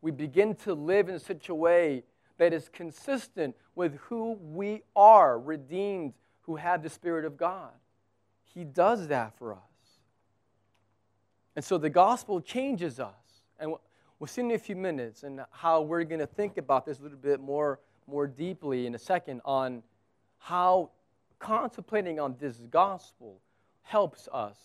[0.00, 2.02] We begin to live in such a way
[2.38, 7.72] that is consistent with who we are, redeemed, who have the Spirit of God.
[8.54, 9.60] He does that for us.
[11.54, 13.14] And so the gospel changes us.
[13.58, 13.74] And
[14.18, 17.02] we'll see in a few minutes and how we're going to think about this a
[17.02, 19.82] little bit more, more deeply in a second on
[20.38, 20.90] how
[21.38, 23.40] contemplating on this gospel
[23.82, 24.56] helps us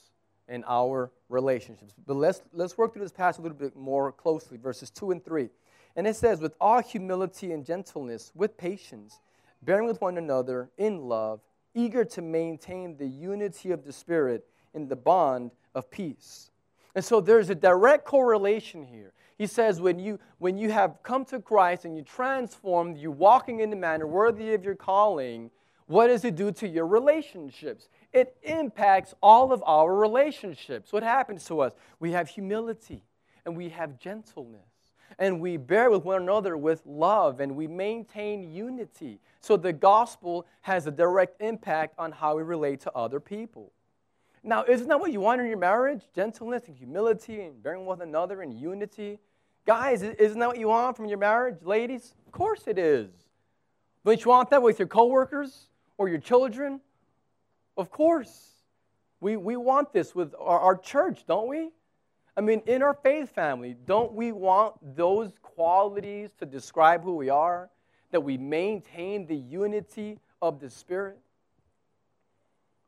[0.47, 1.93] in our relationships.
[2.05, 5.23] But let's, let's work through this passage a little bit more closely, verses 2 and
[5.23, 5.49] 3.
[5.95, 9.19] And it says, with all humility and gentleness, with patience,
[9.62, 11.41] bearing with one another in love,
[11.73, 16.51] eager to maintain the unity of the Spirit in the bond of peace.
[16.95, 19.13] And so there's a direct correlation here.
[19.38, 23.60] He says, when you, when you have come to Christ and you transformed, you're walking
[23.62, 25.49] in the manner worthy of your calling,
[25.88, 27.89] what does it do to your relationships?
[28.13, 30.93] It impacts all of our relationships.
[30.93, 31.73] What happens to us?
[31.99, 33.04] We have humility
[33.45, 34.70] and we have gentleness
[35.19, 39.19] and we bear with one another with love and we maintain unity.
[39.39, 43.71] So the gospel has a direct impact on how we relate to other people.
[44.43, 46.02] Now, isn't that what you want in your marriage?
[46.15, 49.19] Gentleness and humility and bearing with one another and unity?
[49.65, 51.58] Guys, isn't that what you want from your marriage?
[51.62, 53.10] Ladies, of course it is.
[54.04, 56.82] Don't you want that with your coworkers or your children?
[57.78, 58.47] Of course.
[59.19, 61.69] We, we want this with our, our church, don't we?
[62.36, 67.30] I mean, in our faith family, don't we want those qualities to describe who we
[67.30, 67.70] are?
[68.12, 71.20] That we maintain the unity of the Spirit?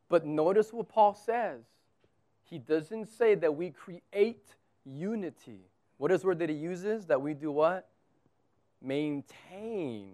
[0.10, 1.62] But notice what Paul says.
[2.44, 4.48] He doesn't say that we create
[4.86, 5.60] unity.
[5.98, 7.06] What is the word that he uses?
[7.06, 7.88] That we do what?
[8.82, 10.14] Maintain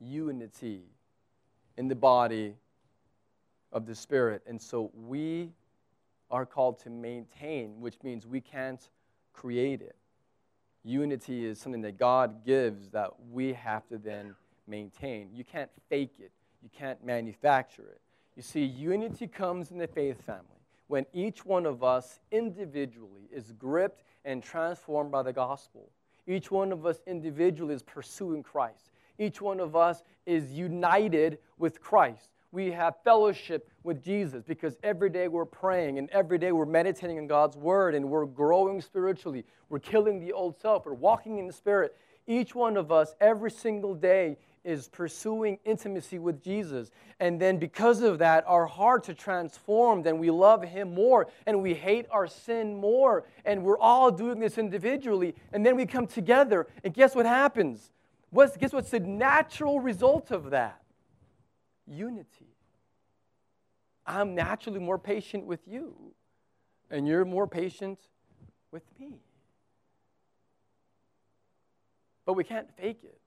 [0.00, 0.82] unity
[1.76, 2.54] in the body
[3.72, 4.42] of the Spirit.
[4.46, 5.50] And so we
[6.30, 8.88] are called to maintain, which means we can't
[9.32, 9.96] create it.
[10.84, 14.34] Unity is something that God gives that we have to then
[14.66, 15.30] maintain.
[15.32, 18.00] You can't fake it, you can't manufacture it.
[18.36, 20.42] You see, unity comes in the faith family
[20.88, 25.90] when each one of us individually is gripped and transformed by the gospel.
[26.26, 28.90] Each one of us individually is pursuing Christ.
[29.18, 35.10] Each one of us is united with Christ we have fellowship with Jesus because every
[35.10, 39.44] day we're praying and every day we're meditating on God's word and we're growing spiritually.
[39.68, 40.86] We're killing the old self.
[40.86, 41.96] We're walking in the spirit.
[42.26, 46.90] Each one of us, every single day, is pursuing intimacy with Jesus.
[47.20, 51.62] And then because of that, our hearts are transformed and we love Him more and
[51.62, 53.24] we hate our sin more.
[53.44, 55.36] And we're all doing this individually.
[55.52, 56.66] And then we come together.
[56.82, 57.92] And guess what happens?
[58.30, 60.80] What's, guess what's the natural result of that?
[61.86, 62.56] Unity.
[64.06, 65.94] I'm naturally more patient with you,
[66.90, 67.98] and you're more patient
[68.70, 69.20] with me.
[72.24, 73.18] But we can't fake it.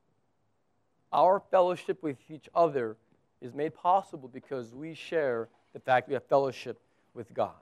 [1.11, 2.97] Our fellowship with each other
[3.41, 6.79] is made possible because we share the fact we have fellowship
[7.13, 7.53] with God.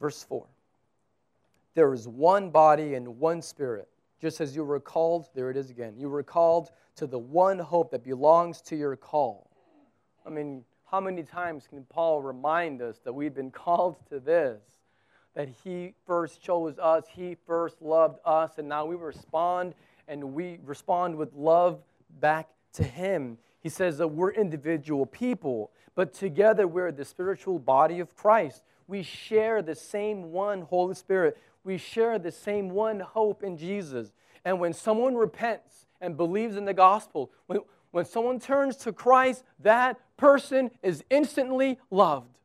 [0.00, 0.46] Verse 4
[1.74, 3.88] There is one body and one spirit,
[4.20, 7.58] just as you were called, there it is again, you were called to the one
[7.58, 9.49] hope that belongs to your call.
[10.26, 14.60] I mean, how many times can Paul remind us that we've been called to this?
[15.34, 19.74] That he first chose us, he first loved us, and now we respond
[20.08, 21.80] and we respond with love
[22.18, 23.38] back to him.
[23.60, 28.62] He says that we're individual people, but together we're the spiritual body of Christ.
[28.88, 31.38] We share the same one Holy Spirit.
[31.62, 34.12] We share the same one hope in Jesus.
[34.44, 37.60] And when someone repents and believes in the gospel, when,
[37.92, 42.36] when someone turns to Christ, that person is instantly loved.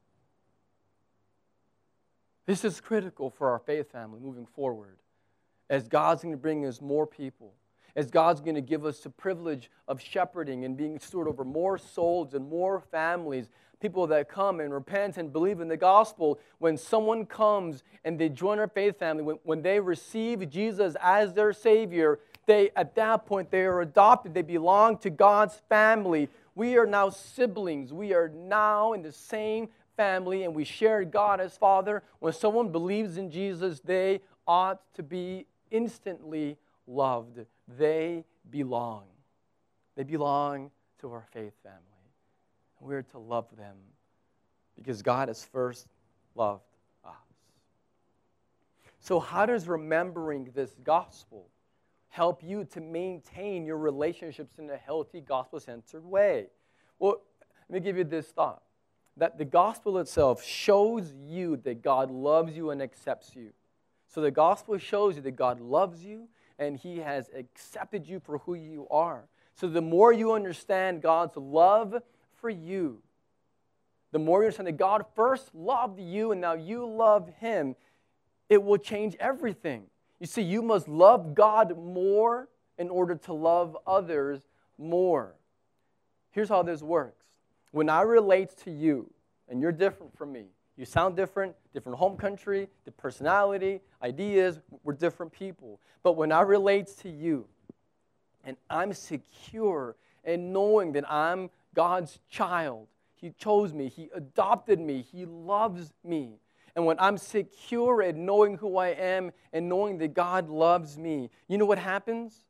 [2.45, 4.97] This is critical for our faith family moving forward
[5.69, 7.53] as God's going to bring us more people
[7.95, 11.78] as God's going to give us the privilege of shepherding and being steward over more
[11.78, 13.47] souls and more families,
[13.80, 18.28] people that come and repent and believe in the gospel, when someone comes and they
[18.28, 23.26] join our faith family, when, when they receive Jesus as their Savior, they at that
[23.26, 26.30] point they are adopted, they belong to God's family.
[26.56, 27.91] We are now siblings.
[27.91, 32.01] We are now in the same family and we share God as Father.
[32.20, 37.39] When someone believes in Jesus, they ought to be instantly loved.
[37.78, 39.03] They belong.
[39.95, 41.80] They belong to our faith family.
[42.80, 43.76] We're to love them
[44.76, 45.88] because God has first
[46.36, 46.64] loved
[47.03, 47.14] us.
[48.99, 51.47] So, how does remembering this gospel
[52.16, 56.47] help you to maintain your relationships in a healthy, gospel centered way?
[56.97, 57.22] Well,
[57.70, 58.61] let me give you this thought
[59.18, 63.51] that the gospel itself shows you that God loves you and accepts you.
[64.07, 68.38] So the gospel shows you that God loves you and He has accepted you for
[68.39, 69.26] who you are.
[69.55, 72.01] So the more you understand God's love
[72.39, 73.01] for you,
[74.11, 77.76] the more you understand that God first loved you and now you love Him,
[78.47, 79.88] it will change everything.
[80.20, 84.41] You see, you must love God more in order to love others
[84.78, 85.36] more.
[86.32, 87.26] Here's how this works
[87.72, 89.11] when I relate to you,
[89.49, 90.45] and you're different from me,
[90.78, 95.80] you sound different, different home country, the personality, ideas, we're different people.
[96.03, 97.45] But when I relate to you
[98.43, 105.01] and I'm secure in knowing that I'm God's child, He chose me, He adopted me,
[105.01, 106.39] He loves me.
[106.76, 111.30] And when I'm secure in knowing who I am and knowing that God loves me,
[111.47, 112.45] you know what happens?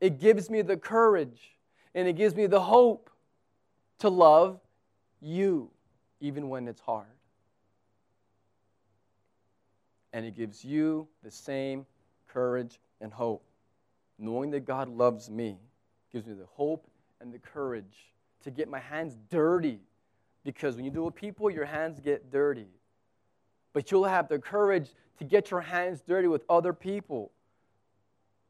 [0.00, 1.56] It gives me the courage
[1.94, 3.10] and it gives me the hope
[3.98, 4.60] to love
[5.20, 5.70] you,
[6.20, 7.08] even when it's hard
[10.12, 11.86] and it gives you the same
[12.28, 13.44] courage and hope.
[14.18, 15.56] Knowing that God loves me
[16.12, 16.86] gives me the hope
[17.20, 19.80] and the courage to get my hands dirty
[20.44, 22.66] because when you do with people, your hands get dirty.
[23.72, 27.30] But you'll have the courage to get your hands dirty with other people.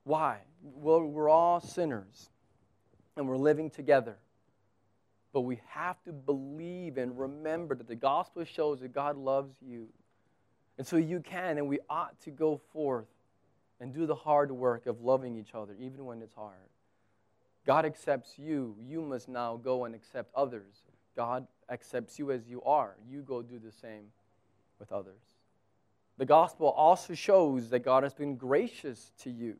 [0.04, 0.38] Why?
[0.62, 2.30] Well, we're all sinners
[3.16, 4.16] and we're living together.
[5.32, 9.88] But we have to believe and remember that the gospel shows that God loves you.
[10.78, 13.06] And so you can, and we ought to go forth
[13.80, 16.56] and do the hard work of loving each other, even when it's hard.
[17.66, 18.74] God accepts you.
[18.80, 20.82] You must now go and accept others.
[21.16, 22.96] God accepts you as you are.
[23.08, 24.06] You go do the same
[24.80, 25.22] with others.
[26.18, 29.56] The gospel also shows that God has been gracious to you.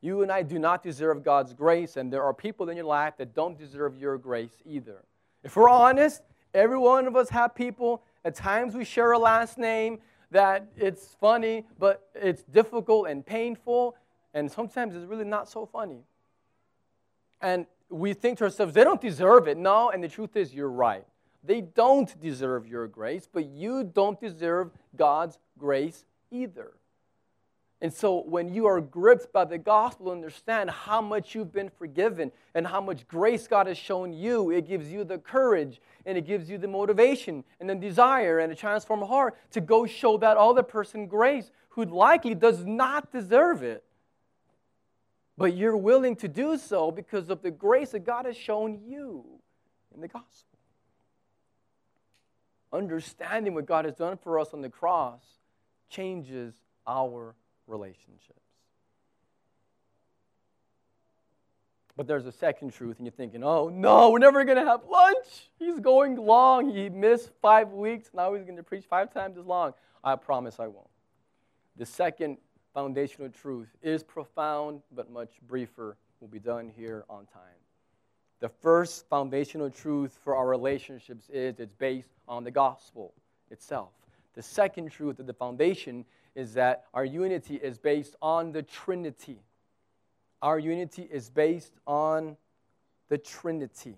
[0.00, 3.16] You and I do not deserve God's grace, and there are people in your life
[3.18, 5.04] that don't deserve your grace either.
[5.44, 6.22] If we're honest,
[6.52, 8.02] every one of us have people.
[8.24, 10.00] At times we share a last name,
[10.32, 13.94] that it's funny, but it's difficult and painful,
[14.34, 16.00] and sometimes it's really not so funny.
[17.40, 19.56] And we think to ourselves, they don't deserve it.
[19.56, 21.04] No, and the truth is, you're right.
[21.44, 26.72] They don't deserve your grace, but you don't deserve God's grace either.
[27.82, 32.30] And so when you are gripped by the gospel, understand how much you've been forgiven
[32.54, 36.24] and how much grace God has shown you, it gives you the courage and it
[36.24, 40.36] gives you the motivation and the desire and a transformed heart to go show that
[40.36, 43.82] other person grace who likely does not deserve it.
[45.36, 49.24] But you're willing to do so because of the grace that God has shown you
[49.92, 50.58] in the gospel.
[52.72, 55.22] Understanding what God has done for us on the cross
[55.90, 56.54] changes
[56.86, 57.34] our
[57.66, 58.38] relationships.
[61.96, 64.84] But there's a second truth, and you're thinking, oh no, we're never going to have
[64.86, 65.50] lunch.
[65.58, 66.74] He's going long.
[66.74, 68.10] He missed five weeks.
[68.14, 69.74] Now he's going to preach five times as long.
[70.02, 70.88] I promise I won't.
[71.76, 72.38] The second
[72.72, 75.96] foundational truth is profound, but much briefer.
[76.20, 77.61] Will be done here on time.
[78.42, 83.14] The first foundational truth for our relationships is it's based on the gospel
[83.52, 83.90] itself.
[84.34, 89.38] The second truth of the foundation is that our unity is based on the Trinity.
[90.42, 92.36] Our unity is based on
[93.08, 93.94] the Trinity.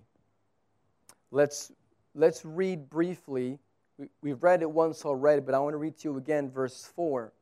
[1.31, 1.71] Let's,
[2.13, 3.57] let's read briefly.
[3.97, 6.91] We, we've read it once already, but I want to read to you again verse
[6.95, 7.33] 4.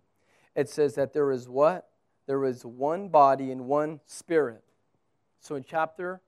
[0.55, 1.89] It says that there is what?
[2.27, 4.63] There is one body and one spirit.
[5.41, 6.21] So in chapter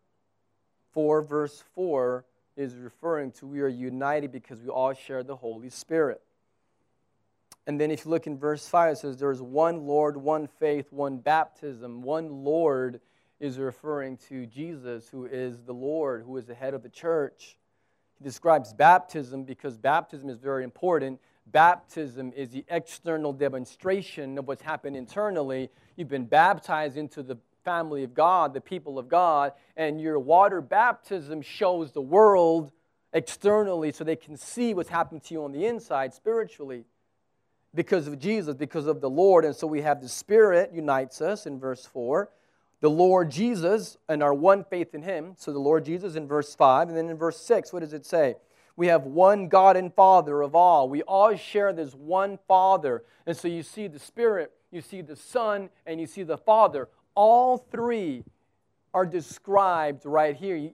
[0.95, 2.25] 4, verse 4,
[2.57, 6.21] is referring to we are united because we all share the Holy Spirit.
[7.67, 10.91] And then if you look in verse 5, it says there's one Lord, one faith,
[10.91, 12.01] one baptism.
[12.01, 13.01] One Lord
[13.39, 17.57] is referring to Jesus, who is the Lord, who is the head of the church.
[18.17, 21.19] He describes baptism because baptism is very important.
[21.47, 25.69] Baptism is the external demonstration of what's happened internally.
[25.95, 30.61] You've been baptized into the family of God, the people of God, and your water
[30.61, 32.72] baptism shows the world
[33.11, 36.86] externally so they can see what's happened to you on the inside spiritually
[37.74, 39.43] because of Jesus, because of the Lord.
[39.43, 42.30] And so we have the Spirit unites us in verse 4,
[42.82, 45.34] the Lord Jesus and our one faith in Him.
[45.38, 46.89] So the Lord Jesus in verse 5.
[46.89, 48.36] And then in verse 6, what does it say?
[48.78, 50.89] We have one God and Father of all.
[50.89, 53.03] We all share this one Father.
[53.26, 56.89] And so you see the Spirit, you see the Son, and you see the Father
[57.16, 58.24] all three
[58.93, 60.55] are described right here.
[60.55, 60.72] You,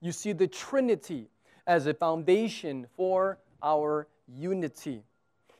[0.00, 1.28] you see the Trinity
[1.66, 5.02] as a foundation for our unity.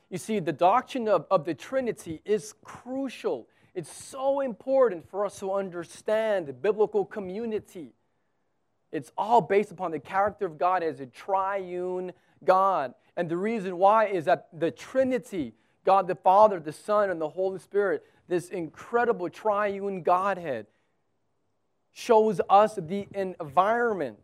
[0.08, 3.46] You see, the doctrine of, of the Trinity is crucial.
[3.74, 7.92] It's so important for us to understand the biblical community.
[8.90, 12.12] It's all based upon the character of God as a triune
[12.42, 12.94] God.
[13.16, 15.54] And the reason why is that the Trinity,
[15.84, 20.66] God the Father, the Son, and the Holy Spirit, this incredible triune Godhead
[21.90, 24.22] shows us the environment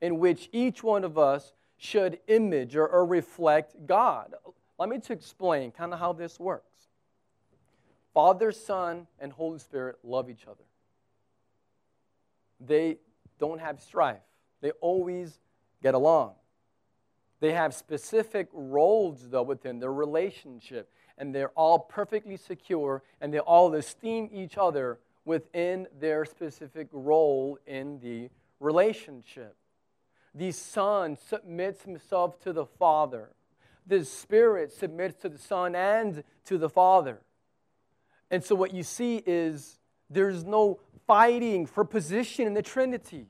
[0.00, 4.34] in which each one of us should image or, or reflect God.
[4.78, 6.88] Let me to explain kind of how this works.
[8.14, 10.64] Father, Son, and Holy Spirit love each other.
[12.58, 12.96] They
[13.38, 14.22] don't have strife.
[14.62, 15.38] They always
[15.82, 16.32] get along.
[17.40, 23.38] They have specific roles, though, within their relationship and they're all perfectly secure and they
[23.38, 28.28] all esteem each other within their specific role in the
[28.60, 29.56] relationship.
[30.34, 33.30] The Son submits himself to the Father.
[33.86, 37.20] The Spirit submits to the Son and to the Father.
[38.30, 39.78] And so, what you see is
[40.10, 43.26] there's no fighting for position in the Trinity.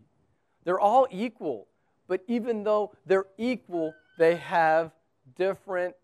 [0.64, 1.66] They're all equal.
[2.06, 4.92] But even though they're equal, they have
[5.36, 5.94] different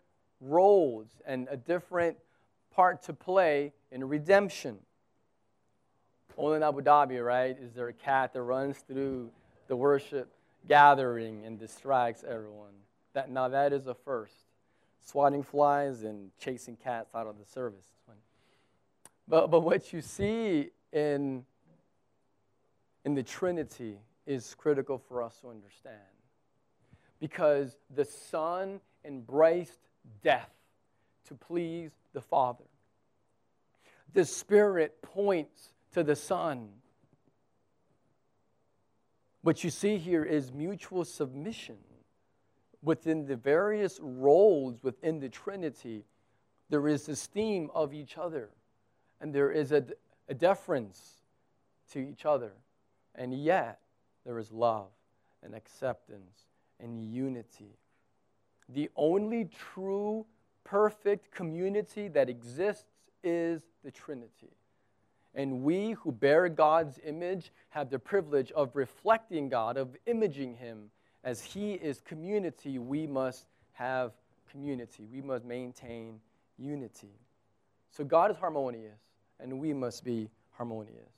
[0.41, 2.17] roles and a different
[2.75, 4.79] part to play in redemption.
[6.37, 9.29] Only in Abu Dhabi, right, is there a cat that runs through
[9.67, 10.33] the worship
[10.67, 12.73] gathering and distracts everyone.
[13.13, 14.35] That, now, that is a first.
[15.05, 17.85] Swatting flies and chasing cats out of the service.
[19.27, 21.45] But, but what you see in,
[23.05, 25.97] in the Trinity is critical for us to understand.
[27.19, 29.79] Because the Son embraced
[30.23, 30.49] death
[31.27, 32.63] to please the Father.
[34.13, 36.69] The Spirit points to the Son.
[39.41, 41.77] What you see here is mutual submission
[42.83, 46.05] within the various roles within the Trinity.
[46.69, 48.49] There is esteem of each other,
[49.19, 49.85] and there is a,
[50.27, 51.21] a deference
[51.91, 52.53] to each other.
[53.15, 53.79] And yet,
[54.25, 54.89] there is love
[55.43, 56.47] and acceptance
[56.79, 57.77] and unity
[58.73, 60.25] the only true,
[60.63, 62.85] perfect community that exists
[63.23, 64.55] is the Trinity.
[65.33, 70.89] And we who bear God's image have the privilege of reflecting God, of imaging Him.
[71.23, 74.11] As He is community, we must have
[74.51, 75.07] community.
[75.11, 76.19] We must maintain
[76.57, 77.15] unity.
[77.91, 78.99] So God is harmonious,
[79.39, 81.11] and we must be harmonious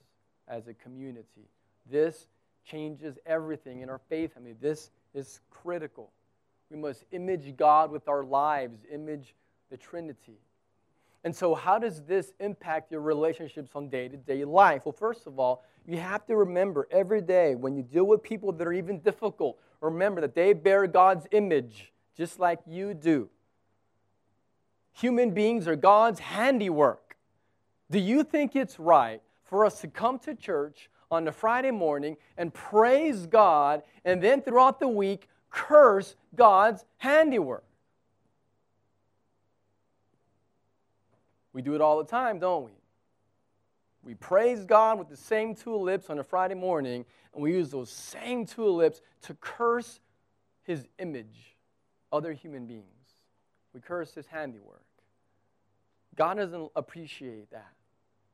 [0.48, 1.50] as a community.
[1.90, 2.28] This
[2.66, 4.32] changes everything in our faith.
[4.38, 6.12] I mean, this is critical.
[6.74, 9.36] We must image God with our lives, image
[9.70, 10.40] the Trinity.
[11.24, 14.82] And so, how does this impact your relationships on day to day life?
[14.84, 18.52] Well, first of all, you have to remember every day when you deal with people
[18.52, 23.30] that are even difficult, remember that they bear God's image just like you do.
[24.94, 27.18] Human beings are God's handiwork.
[27.92, 32.18] Do you think it's right for us to come to church on a Friday morning
[32.36, 37.64] and praise God and then throughout the week curse God's handiwork.
[41.54, 42.72] We do it all the time, don't we?
[44.04, 47.70] We praise God with the same two lips on a Friday morning, and we use
[47.70, 50.02] those same two lips to curse
[50.64, 51.56] his image,
[52.12, 52.88] other human beings.
[53.74, 54.84] we curse his handiwork.
[56.16, 57.74] God doesn't appreciate that.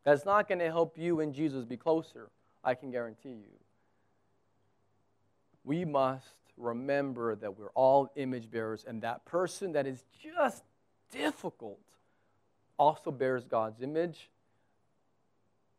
[0.04, 2.30] That's not going to help you and Jesus be closer,
[2.64, 3.60] I can guarantee you.
[5.64, 10.64] We must remember that we're all image bearers, and that person that is just
[11.12, 11.80] difficult
[12.78, 14.30] also bears God's image,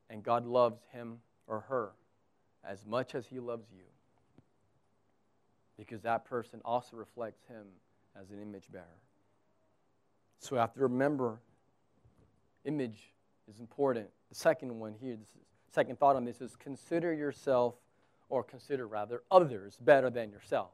[0.09, 1.93] and God loves him or her
[2.65, 3.85] as much as he loves you.
[5.79, 7.65] Because that person also reflects him
[8.21, 8.85] as an image bearer.
[10.41, 11.41] So we have to remember
[12.65, 13.13] image
[13.49, 14.09] is important.
[14.29, 17.75] The second one here, this is, second thought on this is consider yourself,
[18.31, 20.71] or consider rather others better than yourself.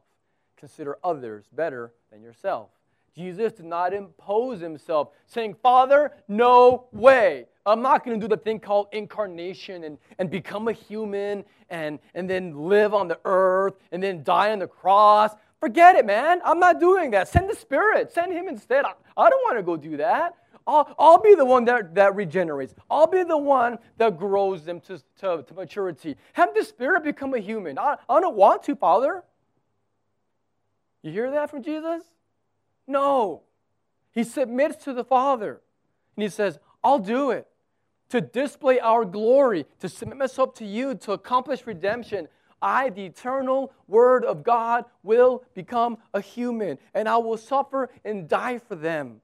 [0.57, 2.69] Consider others better than yourself.
[3.17, 7.47] Jesus did not impose himself, saying, Father, no way.
[7.65, 11.99] I'm not going to do the thing called incarnation and, and become a human and,
[12.15, 15.33] and then live on the earth and then die on the cross.
[15.59, 16.41] Forget it, man.
[16.45, 17.29] I'm not doing that.
[17.29, 18.13] Send the Spirit.
[18.13, 18.85] Send Him instead.
[18.85, 20.37] I, I don't want to go do that.
[20.67, 22.75] I'll, I'll be the one that, that regenerates.
[22.91, 26.17] I'll be the one that grows them to, to, to maturity.
[26.33, 27.79] Have the Spirit become a human.
[27.79, 29.23] I, I don't want to, Father.
[31.03, 32.03] You hear that from Jesus?
[32.87, 33.43] No.
[34.11, 35.61] He submits to the Father.
[36.17, 37.47] And he says, I'll do it.
[38.11, 42.29] To display our glory, to submit myself to you, to accomplish redemption,
[42.63, 48.29] I, the eternal Word of God, will become a human, and I will suffer and
[48.29, 49.21] die for them.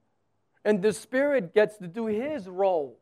[0.65, 2.99] And the Spirit gets to do His role.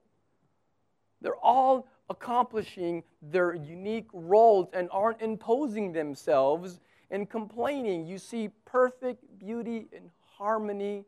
[1.20, 6.80] They're all accomplishing their unique roles and aren't imposing themselves
[7.10, 8.06] and complaining.
[8.06, 11.04] You see perfect beauty and harmony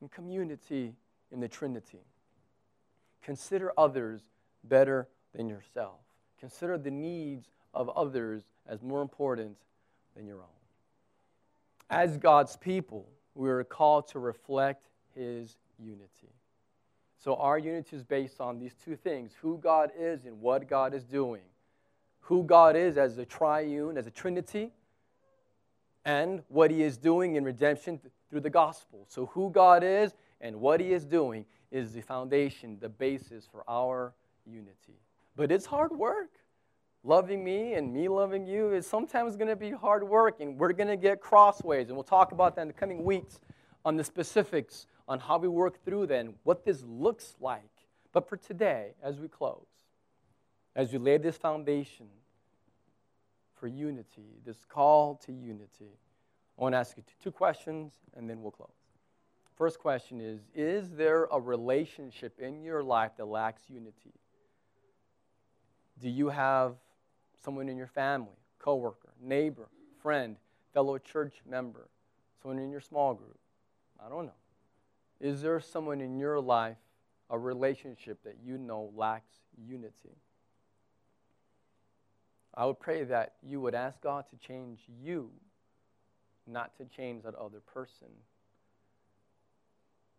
[0.00, 0.94] and community
[1.32, 2.00] in the Trinity.
[3.22, 4.20] Consider others
[4.64, 6.00] better than yourself.
[6.38, 9.56] Consider the needs of others as more important
[10.14, 10.46] than your own.
[11.90, 16.32] As God's people, we are called to reflect His unity.
[17.18, 20.94] So, our unity is based on these two things who God is and what God
[20.94, 21.42] is doing.
[22.20, 24.72] Who God is as a triune, as a trinity,
[26.04, 28.00] and what He is doing in redemption
[28.30, 29.06] through the gospel.
[29.08, 33.64] So, who God is and what He is doing is the foundation, the basis for
[33.66, 34.12] our
[34.44, 35.00] unity.
[35.34, 36.30] But it's hard work
[37.06, 40.72] loving me and me loving you is sometimes going to be hard work and we're
[40.72, 41.88] going to get crossways.
[41.88, 43.38] And we'll talk about that in the coming weeks
[43.84, 47.62] on the specifics on how we work through then, what this looks like.
[48.12, 49.66] But for today, as we close,
[50.74, 52.06] as we lay this foundation
[53.54, 55.98] for unity, this call to unity,
[56.58, 58.70] I want to ask you two questions and then we'll close.
[59.56, 64.12] First question is Is there a relationship in your life that lacks unity?
[65.98, 66.74] Do you have
[67.42, 69.68] someone in your family, coworker, neighbor,
[70.02, 70.36] friend,
[70.74, 71.88] fellow church member,
[72.42, 73.38] someone in your small group.
[74.04, 74.32] I don't know.
[75.20, 76.76] Is there someone in your life,
[77.30, 80.16] a relationship that you know lacks unity?
[82.54, 85.30] I would pray that you would ask God to change you,
[86.46, 88.08] not to change that other person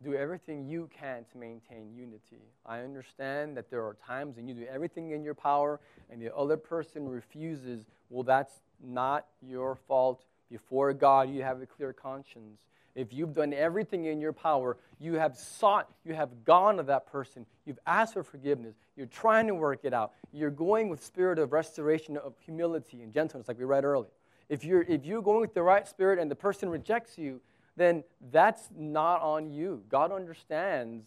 [0.03, 2.43] do everything you can to maintain unity.
[2.65, 5.79] I understand that there are times when you do everything in your power
[6.11, 7.85] and the other person refuses.
[8.09, 10.23] Well, that's not your fault.
[10.51, 12.59] Before God, you have a clear conscience.
[12.97, 17.05] If you've done everything in your power, you have sought, you have gone to that
[17.05, 21.37] person, you've asked for forgiveness, you're trying to work it out, you're going with spirit
[21.37, 24.09] of restoration of humility and gentleness, like we read earlier.
[24.49, 27.39] If you're, if you're going with the right spirit and the person rejects you,
[27.75, 29.83] then that's not on you.
[29.89, 31.05] God understands.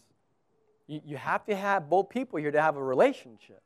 [0.87, 3.61] You, you have to have both people here to have a relationship.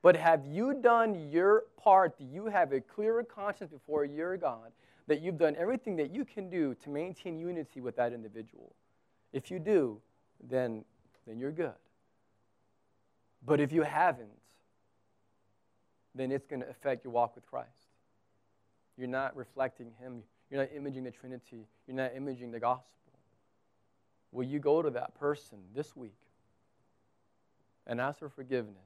[0.00, 2.18] But have you done your part?
[2.18, 4.70] Do you have a clearer conscience before your God
[5.06, 8.74] that you've done everything that you can do to maintain unity with that individual?
[9.32, 10.00] If you do,
[10.42, 10.84] then,
[11.26, 11.72] then you're good.
[13.44, 14.30] But if you haven't,
[16.14, 17.68] then it's going to affect your walk with Christ.
[18.96, 20.22] You're not reflecting Him.
[20.50, 21.66] You're not imaging the Trinity.
[21.86, 22.88] You're not imaging the gospel.
[24.32, 26.16] Will you go to that person this week
[27.86, 28.76] and ask for forgiveness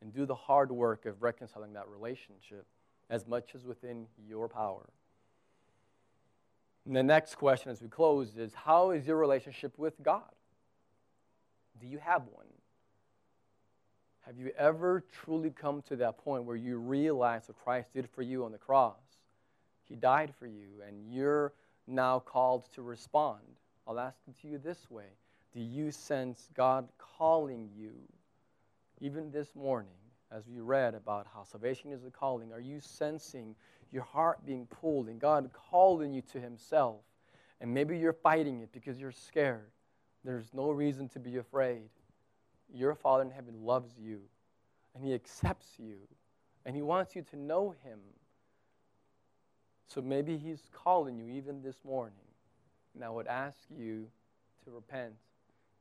[0.00, 2.66] and do the hard work of reconciling that relationship
[3.10, 4.88] as much as within your power?
[6.86, 10.30] And the next question as we close is How is your relationship with God?
[11.80, 12.46] Do you have one?
[14.26, 18.22] Have you ever truly come to that point where you realize what Christ did for
[18.22, 19.00] you on the cross?
[19.88, 21.52] He died for you, and you're
[21.86, 23.40] now called to respond.
[23.86, 25.06] I'll ask it to you this way
[25.52, 27.92] Do you sense God calling you,
[29.00, 29.90] even this morning,
[30.30, 32.52] as we read about how salvation is a calling?
[32.52, 33.56] Are you sensing
[33.92, 37.00] your heart being pulled and God calling you to Himself?
[37.60, 39.70] And maybe you're fighting it because you're scared.
[40.24, 41.88] There's no reason to be afraid.
[42.72, 44.20] Your Father in heaven loves you,
[44.94, 45.96] and He accepts you,
[46.64, 47.98] and He wants you to know Him.
[49.86, 52.14] So maybe He's calling you even this morning.
[52.94, 54.06] And I would ask you
[54.64, 55.14] to repent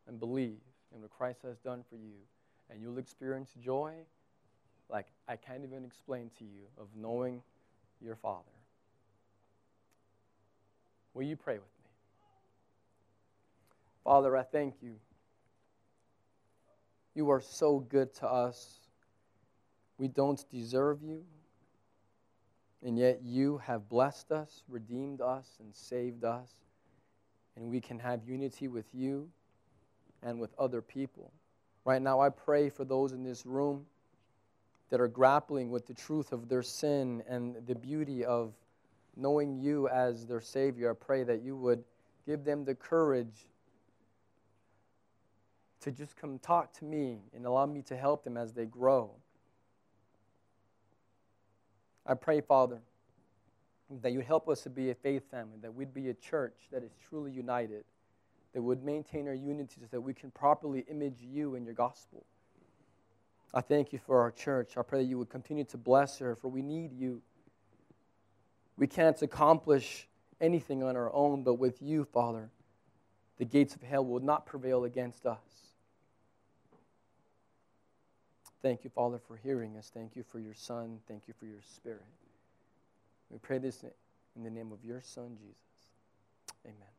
[0.07, 0.59] and believe
[0.93, 2.15] in what Christ has done for you,
[2.69, 3.93] and you'll experience joy
[4.89, 7.41] like I can't even explain to you of knowing
[8.01, 8.43] your Father.
[11.13, 11.89] Will you pray with me?
[14.03, 14.95] Father, I thank you.
[17.15, 18.79] You are so good to us.
[19.97, 21.23] We don't deserve you,
[22.81, 26.53] and yet you have blessed us, redeemed us, and saved us,
[27.57, 29.29] and we can have unity with you
[30.23, 31.31] and with other people.
[31.83, 33.85] Right now, I pray for those in this room
[34.89, 38.53] that are grappling with the truth of their sin and the beauty of
[39.15, 40.91] knowing you as their Savior.
[40.91, 41.83] I pray that you would
[42.25, 43.47] give them the courage
[45.81, 49.11] to just come talk to me and allow me to help them as they grow.
[52.05, 52.81] I pray, Father,
[54.01, 56.83] that you help us to be a faith family, that we'd be a church that
[56.83, 57.83] is truly united,
[58.53, 62.25] that would maintain our unity so that we can properly image you and your gospel.
[63.53, 64.77] I thank you for our church.
[64.77, 67.21] I pray that you would continue to bless her, for we need you.
[68.77, 70.07] We can't accomplish
[70.39, 72.49] anything on our own, but with you, Father,
[73.37, 75.39] the gates of hell will not prevail against us.
[78.61, 79.89] Thank you, Father, for hearing us.
[79.93, 80.99] Thank you for your Son.
[81.07, 82.03] Thank you for your Spirit.
[83.29, 83.83] We pray this
[84.35, 85.55] in the name of your Son, Jesus.
[86.65, 86.98] Amen.